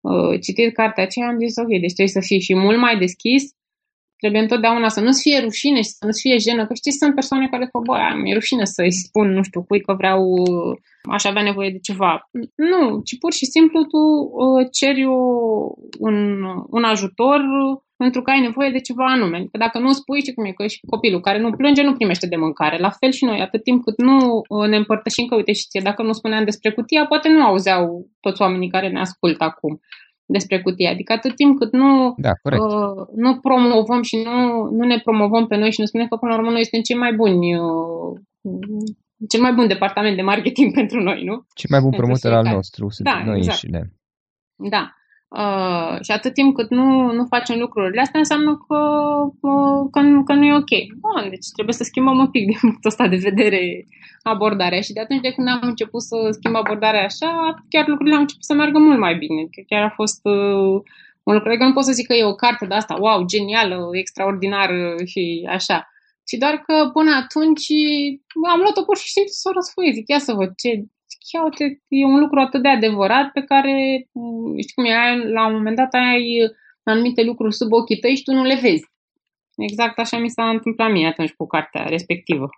uh 0.00 0.40
citit 0.40 0.74
cartea 0.74 1.04
aceea 1.04 1.28
am 1.28 1.38
zis, 1.38 1.56
ok, 1.56 1.68
deci 1.68 1.96
trebuie 1.96 2.18
să 2.18 2.26
fii 2.28 2.40
și 2.40 2.54
mult 2.54 2.78
mai 2.78 2.98
deschis 2.98 3.42
Trebuie 4.20 4.40
întotdeauna 4.40 4.88
să 4.88 5.00
nu-ți 5.00 5.22
fie 5.22 5.38
rușine 5.40 5.80
și 5.82 5.94
să 5.98 6.04
nu-ți 6.06 6.20
fie 6.20 6.36
jenă, 6.46 6.66
că 6.66 6.74
știi, 6.74 6.92
sunt 7.00 7.14
persoane 7.14 7.48
care 7.48 7.64
spun, 7.66 7.82
bă, 7.86 7.96
mi-e 8.22 8.34
rușine 8.34 8.64
să-i 8.64 8.92
spun, 8.92 9.28
nu 9.32 9.42
știu, 9.42 9.62
cui 9.62 9.80
că 9.80 9.92
vreau, 10.00 10.20
aș 11.16 11.24
avea 11.24 11.42
nevoie 11.42 11.70
de 11.70 11.78
ceva. 11.88 12.28
Nu, 12.72 13.00
ci 13.06 13.18
pur 13.18 13.32
și 13.32 13.46
simplu 13.54 13.78
tu 13.92 14.02
uh, 14.44 14.66
ceri 14.78 15.04
un, 16.08 16.16
un 16.70 16.84
ajutor 16.84 17.40
pentru 18.02 18.22
că 18.22 18.30
ai 18.30 18.40
nevoie 18.40 18.70
de 18.70 18.80
ceva 18.80 19.04
anume. 19.04 19.38
Că 19.50 19.56
dacă 19.58 19.78
nu 19.78 19.92
spui, 19.92 20.20
știi 20.20 20.34
cum 20.34 20.44
e, 20.44 20.52
că 20.52 20.66
și 20.66 20.80
copilul 20.86 21.20
care 21.20 21.38
nu 21.40 21.50
plânge 21.50 21.82
nu 21.82 21.94
primește 21.94 22.26
de 22.26 22.36
mâncare. 22.36 22.78
La 22.78 22.90
fel 22.90 23.10
și 23.10 23.24
noi, 23.24 23.40
atât 23.40 23.62
timp 23.62 23.84
cât 23.84 23.98
nu 23.98 24.16
uh, 24.48 24.68
ne 24.68 24.76
împărtășim 24.76 25.26
că, 25.26 25.34
uite, 25.34 25.52
și 25.52 25.66
ție, 25.68 25.80
dacă 25.84 26.02
nu 26.02 26.12
spuneam 26.12 26.44
despre 26.44 26.72
cutia, 26.72 27.06
poate 27.06 27.28
nu 27.28 27.42
auzeau 27.42 28.06
toți 28.20 28.42
oamenii 28.42 28.68
care 28.68 28.88
ne 28.88 29.00
ascultă 29.00 29.44
acum 29.44 29.80
despre 30.28 30.60
cutie. 30.60 30.88
Adică 30.88 31.12
atât 31.12 31.34
timp 31.34 31.58
cât 31.58 31.72
nu, 31.72 32.14
da, 32.16 32.32
uh, 32.42 33.06
nu 33.14 33.38
promovăm 33.40 34.02
și 34.02 34.16
nu, 34.16 34.64
nu 34.70 34.84
ne 34.86 34.98
promovăm 34.98 35.46
pe 35.46 35.56
noi 35.56 35.72
și 35.72 35.80
nu 35.80 35.86
spunem 35.86 36.06
că 36.08 36.16
până 36.16 36.32
la 36.32 36.38
urmă 36.38 36.50
noi 36.50 36.62
suntem 36.62 36.82
cei 36.82 36.96
mai 36.96 37.12
buni 37.14 37.56
uh, 37.56 38.12
cel 39.28 39.40
mai 39.40 39.52
bun 39.52 39.66
departament 39.66 40.16
de 40.16 40.22
marketing 40.22 40.74
pentru 40.80 41.00
noi, 41.02 41.24
nu? 41.24 41.46
Cel 41.54 41.70
mai 41.70 41.80
bun 41.80 41.90
promotor 41.90 42.32
al 42.32 42.46
nostru 42.54 42.88
sunt 42.88 43.08
da, 43.08 43.22
noi 43.24 43.36
exact. 43.36 43.62
înșine. 43.62 43.92
Da. 44.56 44.92
Uh, 45.28 45.98
și 46.02 46.10
atât 46.10 46.34
timp 46.34 46.54
cât 46.54 46.70
nu, 46.70 47.12
nu 47.12 47.24
facem 47.24 47.58
lucrurile 47.58 48.00
astea, 48.00 48.18
înseamnă 48.18 48.64
că, 48.66 48.78
uh, 49.40 49.88
că, 49.90 50.00
că 50.24 50.32
nu 50.32 50.44
e 50.44 50.54
ok. 50.54 50.72
Bun, 51.00 51.30
deci 51.30 51.48
trebuie 51.54 51.74
să 51.74 51.84
schimbăm 51.84 52.18
un 52.18 52.30
pic 52.30 52.46
din 52.46 52.56
punctul 52.60 52.90
ăsta 52.90 53.08
de 53.08 53.16
vedere 53.16 53.86
abordarea. 54.22 54.80
Și 54.80 54.92
de 54.92 55.00
atunci 55.00 55.20
de 55.20 55.32
când 55.32 55.48
am 55.48 55.58
început 55.62 56.02
să 56.02 56.16
schimb 56.30 56.54
abordarea 56.54 57.04
așa, 57.04 57.54
chiar 57.68 57.86
lucrurile 57.86 58.14
au 58.14 58.20
început 58.20 58.44
să 58.44 58.54
meargă 58.54 58.78
mult 58.78 58.98
mai 58.98 59.14
bine. 59.14 59.48
Chiar 59.66 59.82
a 59.82 59.92
fost 59.94 60.20
uh, 60.22 60.80
un 61.22 61.34
lucru. 61.34 61.48
Adică 61.48 61.64
nu 61.64 61.72
pot 61.72 61.84
să 61.84 61.92
zic 61.92 62.06
că 62.06 62.14
e 62.14 62.24
o 62.24 62.34
carte 62.34 62.66
de 62.66 62.74
asta, 62.74 62.96
wow, 63.00 63.24
genială, 63.24 63.88
extraordinară 63.92 64.94
și 65.04 65.48
așa. 65.48 65.88
Ci 66.24 66.36
doar 66.38 66.54
că 66.66 66.90
până 66.92 67.10
atunci 67.22 67.68
am 68.52 68.60
luat-o 68.60 68.82
pur 68.82 68.96
și 68.96 69.10
simplu 69.10 69.32
să 69.32 69.48
o 69.48 69.52
răsfoiesc. 69.52 69.96
Zic, 69.96 70.08
ia 70.08 70.18
să 70.18 70.32
văd 70.32 70.50
ce, 70.62 70.70
chiar 71.30 71.44
uite, 71.44 71.82
e 71.88 72.04
un 72.04 72.18
lucru 72.18 72.40
atât 72.40 72.62
de 72.62 72.68
adevărat 72.68 73.30
pe 73.32 73.42
care, 73.42 74.06
știi 74.58 74.74
cum 74.74 74.84
e, 74.84 75.16
la 75.28 75.46
un 75.46 75.52
moment 75.52 75.76
dat 75.76 75.92
ai 75.94 76.50
anumite 76.82 77.22
lucruri 77.22 77.54
sub 77.54 77.72
ochii 77.72 77.98
tăi 77.98 78.16
și 78.16 78.22
tu 78.22 78.32
nu 78.32 78.42
le 78.42 78.58
vezi. 78.62 78.86
Exact 79.56 79.98
așa 79.98 80.18
mi 80.18 80.30
s-a 80.30 80.48
întâmplat 80.48 80.90
mie 80.90 81.06
atunci 81.06 81.32
cu 81.32 81.46
cartea 81.46 81.84
respectivă. 81.84 82.48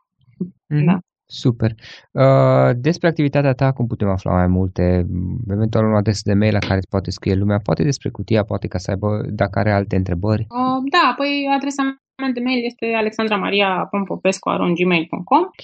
Mm-hmm. 0.45 0.85
Da. 0.85 0.99
Super. 1.31 1.75
Uh, 2.13 2.71
despre 2.77 3.09
activitatea 3.09 3.53
ta, 3.53 3.73
cum 3.73 3.87
putem 3.87 4.09
afla 4.09 4.33
mai 4.33 4.47
multe? 4.47 5.07
Eventual 5.51 5.85
un 5.85 5.95
adres 5.95 6.23
de 6.23 6.35
mail 6.35 6.53
la 6.53 6.59
care 6.59 6.77
îți 6.77 6.89
poate 6.89 7.11
scrie 7.11 7.35
lumea, 7.35 7.59
poate 7.59 7.83
despre 7.83 8.11
cutia, 8.11 8.45
poate 8.45 8.67
ca 8.67 8.79
să 8.79 8.91
aibă, 8.91 9.21
dacă 9.29 9.59
are 9.59 9.73
alte 9.73 9.97
întrebări. 9.97 10.47
Uh, 10.49 10.83
da, 10.91 11.15
păi 11.17 11.51
adresa 11.57 11.83
mea 11.83 11.99
de 12.35 12.41
mail 12.41 12.65
este 12.65 12.93
alexandramaria.popescu.gmail.com 12.97 15.43
Ok. 15.43 15.63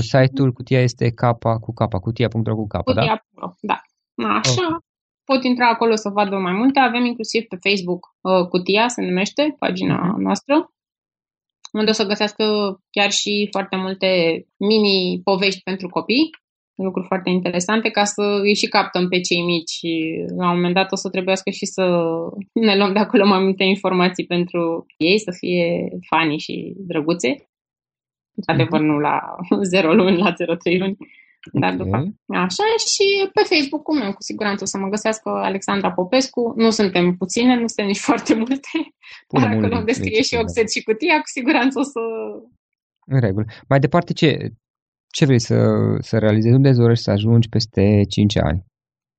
Site-ul 0.00 0.52
cutia 0.52 0.80
este 0.80 1.10
capa 1.10 1.58
cu 1.58 1.72
capa, 1.72 1.98
cutia.ro 1.98 2.54
cu 2.54 2.66
capa, 2.66 2.92
cutia. 2.92 3.24
da? 3.60 3.60
da. 3.60 3.80
Așa. 4.28 4.66
Okay. 4.66 4.78
Pot 5.24 5.44
intra 5.44 5.68
acolo 5.68 5.94
să 5.94 6.08
vadă 6.08 6.36
mai 6.36 6.52
multe. 6.52 6.78
Avem 6.78 7.04
inclusiv 7.04 7.42
pe 7.42 7.56
Facebook 7.68 8.06
uh, 8.20 8.46
Cutia, 8.48 8.88
se 8.88 9.02
numește, 9.02 9.56
pagina 9.58 9.98
uh-huh. 9.98 10.18
noastră 10.18 10.70
unde 11.72 11.90
o 11.90 11.94
să 11.94 12.06
găsească 12.06 12.44
chiar 12.90 13.10
și 13.10 13.48
foarte 13.50 13.76
multe 13.76 14.08
mini-povești 14.56 15.62
pentru 15.62 15.88
copii, 15.88 16.30
lucruri 16.74 17.06
foarte 17.06 17.30
interesante, 17.30 17.90
ca 17.90 18.04
să 18.04 18.38
îi 18.42 18.54
și 18.54 18.66
captăm 18.66 19.08
pe 19.08 19.20
cei 19.20 19.42
mici 19.42 19.70
și 19.70 20.24
la 20.36 20.48
un 20.48 20.54
moment 20.54 20.74
dat 20.74 20.92
o 20.92 20.96
să 20.96 21.08
trebuiască 21.08 21.50
și 21.50 21.66
să 21.66 21.84
ne 22.52 22.76
luăm 22.76 22.92
de 22.92 22.98
acolo 22.98 23.26
mai 23.26 23.42
multe 23.42 23.64
informații 23.64 24.26
pentru 24.26 24.86
ei, 24.96 25.18
să 25.18 25.30
fie 25.38 25.88
fani 26.08 26.38
și 26.38 26.74
drăguțe. 26.76 27.50
Într-adevăr, 28.34 28.80
nu 28.80 28.98
la 28.98 29.20
0 29.72 29.94
luni, 29.94 30.16
la 30.16 30.32
0,3 30.32 30.78
luni. 30.78 30.96
Dar 31.52 31.76
după 31.76 31.96
așa 32.26 32.64
și 32.92 33.30
pe 33.32 33.54
Facebook 33.54 33.82
cum 33.82 34.12
cu 34.12 34.22
siguranță 34.22 34.64
o 34.64 34.66
să 34.66 34.78
mă 34.78 34.88
găsească 34.88 35.28
Alexandra 35.30 35.92
Popescu. 35.92 36.52
Nu 36.56 36.70
suntem 36.70 37.16
puține, 37.16 37.54
nu 37.54 37.66
suntem 37.66 37.86
nici 37.86 37.98
foarte 38.08 38.34
multe. 38.34 38.70
Pune 39.26 39.44
dar 39.44 39.56
acolo 39.56 39.76
unde 39.76 39.92
scrie 39.92 40.22
și 40.22 40.34
Oxet 40.34 40.70
și 40.70 40.82
cutia, 40.82 41.16
cu 41.16 41.26
siguranță 41.26 41.78
o 41.78 41.82
să... 41.82 42.00
În 43.06 43.20
regulă. 43.20 43.44
Mai 43.68 43.78
departe, 43.78 44.12
ce, 44.12 44.52
Ce 45.12 45.24
vrei 45.24 45.40
să, 45.40 45.56
să 46.00 46.18
realizezi? 46.18 46.54
Unde 46.54 46.72
dorești 46.72 47.04
să 47.04 47.10
ajungi 47.10 47.48
peste 47.48 48.04
5 48.08 48.36
ani? 48.36 48.64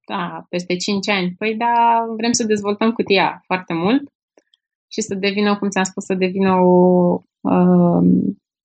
Da, 0.07 0.45
peste 0.49 0.75
5 0.75 1.09
ani. 1.09 1.35
Păi 1.37 1.55
da, 1.55 2.05
vrem 2.17 2.31
să 2.31 2.43
dezvoltăm 2.43 2.91
cutia 2.91 3.41
foarte 3.45 3.73
mult 3.73 4.11
și 4.91 5.01
să 5.01 5.15
devină, 5.15 5.57
cum 5.57 5.69
ți-am 5.69 5.83
spus, 5.83 6.05
să 6.05 6.13
devină 6.13 6.53
o, 6.53 7.21
uh, 7.39 8.03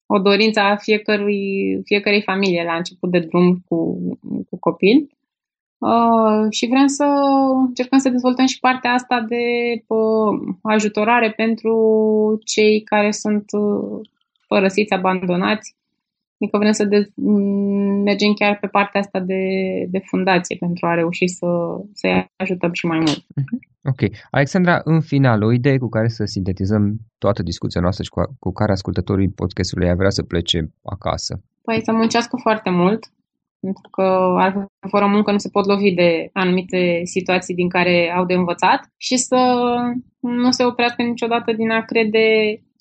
o 0.07 0.19
dorință 0.19 0.61
a 0.61 0.77
fiecărui, 0.77 1.81
fiecărei 1.85 2.23
familie 2.23 2.65
la 2.65 2.77
început 2.77 3.11
de 3.11 3.19
drum 3.19 3.65
cu, 3.69 3.99
cu 4.51 4.59
copil. 4.59 5.09
Uh, 5.79 6.47
și 6.51 6.67
vrem 6.67 6.87
să 6.87 7.05
încercăm 7.67 7.99
să 7.99 8.09
dezvoltăm 8.09 8.47
și 8.47 8.61
partea 8.61 8.93
asta 8.93 9.21
de 9.29 9.45
uh, 9.87 10.55
ajutorare 10.63 11.31
pentru 11.31 11.75
cei 12.45 12.83
care 12.83 13.11
sunt 13.11 13.45
uh, 13.53 14.09
părăsiți, 14.49 14.93
abandonați. 14.93 15.75
Adică 16.39 16.59
vrem 16.59 16.73
să 16.73 16.85
de- 16.85 17.11
mergem 18.05 18.33
chiar 18.33 18.59
pe 18.61 18.67
partea 18.67 19.01
asta 19.01 19.21
de, 19.21 19.43
de 19.89 19.99
fundație 19.99 20.57
pentru 20.57 20.87
a 20.87 20.95
reuși 20.95 21.27
să, 21.27 21.47
să-i 21.93 22.31
ajutăm 22.37 22.73
și 22.73 22.87
mai 22.87 22.99
mult. 22.99 23.25
Mhm. 23.35 23.59
Ok. 23.93 24.01
Alexandra, 24.31 24.81
în 24.85 25.01
final, 25.01 25.43
o 25.43 25.53
idee 25.53 25.79
cu 25.79 25.89
care 25.89 26.09
să 26.09 26.25
sintetizăm 26.25 26.97
toată 27.19 27.43
discuția 27.43 27.81
noastră 27.81 28.03
și 28.05 28.11
cu, 28.11 28.21
cu 28.39 28.53
care 28.53 28.73
ascultătorii 28.73 29.31
podcastului 29.31 29.89
ar 29.89 29.97
vrea 29.97 30.11
să 30.11 30.23
plece 30.23 30.73
acasă? 30.83 31.43
Păi 31.63 31.81
să 31.85 31.93
muncească 31.93 32.37
foarte 32.43 32.71
mult, 32.71 33.07
pentru 33.67 33.89
că 33.91 34.07
fără 34.89 35.07
muncă 35.07 35.31
nu 35.33 35.39
se 35.39 35.55
pot 35.57 35.67
lovi 35.67 35.99
de 36.03 36.11
anumite 36.33 37.01
situații 37.05 37.55
din 37.55 37.69
care 37.69 38.13
au 38.17 38.25
de 38.25 38.35
învățat 38.35 38.81
și 38.97 39.17
să 39.17 39.41
nu 40.21 40.51
se 40.51 40.65
oprească 40.65 41.03
niciodată 41.03 41.53
din 41.53 41.71
a 41.71 41.81
crede 41.91 42.27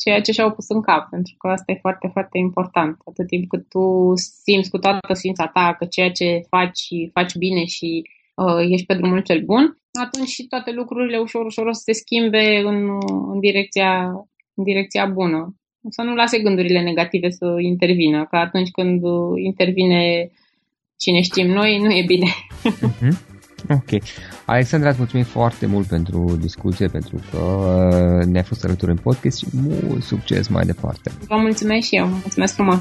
ceea 0.04 0.22
ce 0.22 0.32
și-au 0.32 0.52
pus 0.52 0.68
în 0.70 0.82
cap, 0.82 1.10
pentru 1.10 1.34
că 1.38 1.48
asta 1.48 1.72
e 1.72 1.86
foarte, 1.86 2.08
foarte 2.16 2.38
important. 2.38 2.98
Atât 3.10 3.28
timp 3.28 3.50
cât 3.50 3.70
tu 3.70 4.14
simți 4.44 4.70
cu 4.70 4.78
toată 4.78 5.14
ființa 5.14 5.48
ta 5.48 5.76
că 5.78 5.86
ceea 5.86 6.12
ce 6.12 6.28
faci, 6.50 6.86
faci 7.14 7.36
bine 7.36 7.64
și 7.66 7.90
uh, 8.36 8.66
ești 8.70 8.86
pe 8.86 8.94
drumul 8.94 9.22
cel 9.22 9.42
bun, 9.46 9.64
atunci 10.06 10.28
și 10.28 10.48
toate 10.48 10.72
lucrurile 10.72 11.18
ușor, 11.18 11.46
ușor 11.46 11.66
o 11.66 11.72
să 11.72 11.82
se 11.84 11.92
schimbe 11.92 12.62
în, 12.66 12.78
în, 13.32 13.40
direcția, 13.40 13.92
în 14.54 14.64
direcția 14.64 15.06
bună. 15.06 15.56
Să 15.90 16.02
nu 16.02 16.16
lase 16.16 16.40
gândurile 16.40 16.82
negative 16.82 17.30
să 17.30 17.56
intervină, 17.60 18.26
că 18.26 18.36
atunci 18.36 18.72
când 18.72 19.02
intervine 19.36 20.32
cine 20.98 21.22
știm 21.22 21.48
noi, 21.48 21.80
nu 21.80 21.92
e 21.92 22.04
bine. 22.08 22.30
Uh-huh. 22.66 23.34
Ok. 23.70 24.02
Alexandra, 24.46 24.90
îți 24.90 24.98
mulțumim 24.98 25.26
foarte 25.26 25.66
mult 25.66 25.88
pentru 25.88 26.38
discuție, 26.42 26.88
pentru 26.88 27.22
că 27.32 27.38
uh, 27.38 28.26
ne-ai 28.26 28.44
fost 28.44 28.64
alături 28.64 28.92
în 28.92 28.98
podcast 28.98 29.38
și 29.38 29.46
mult 29.52 30.04
succes 30.04 30.48
mai 30.48 30.66
departe. 30.66 31.12
Vă 31.28 31.36
mulțumesc 31.36 31.88
și 31.88 31.96
eu. 31.96 32.08
Mulțumesc 32.08 32.54
frumos. 32.54 32.80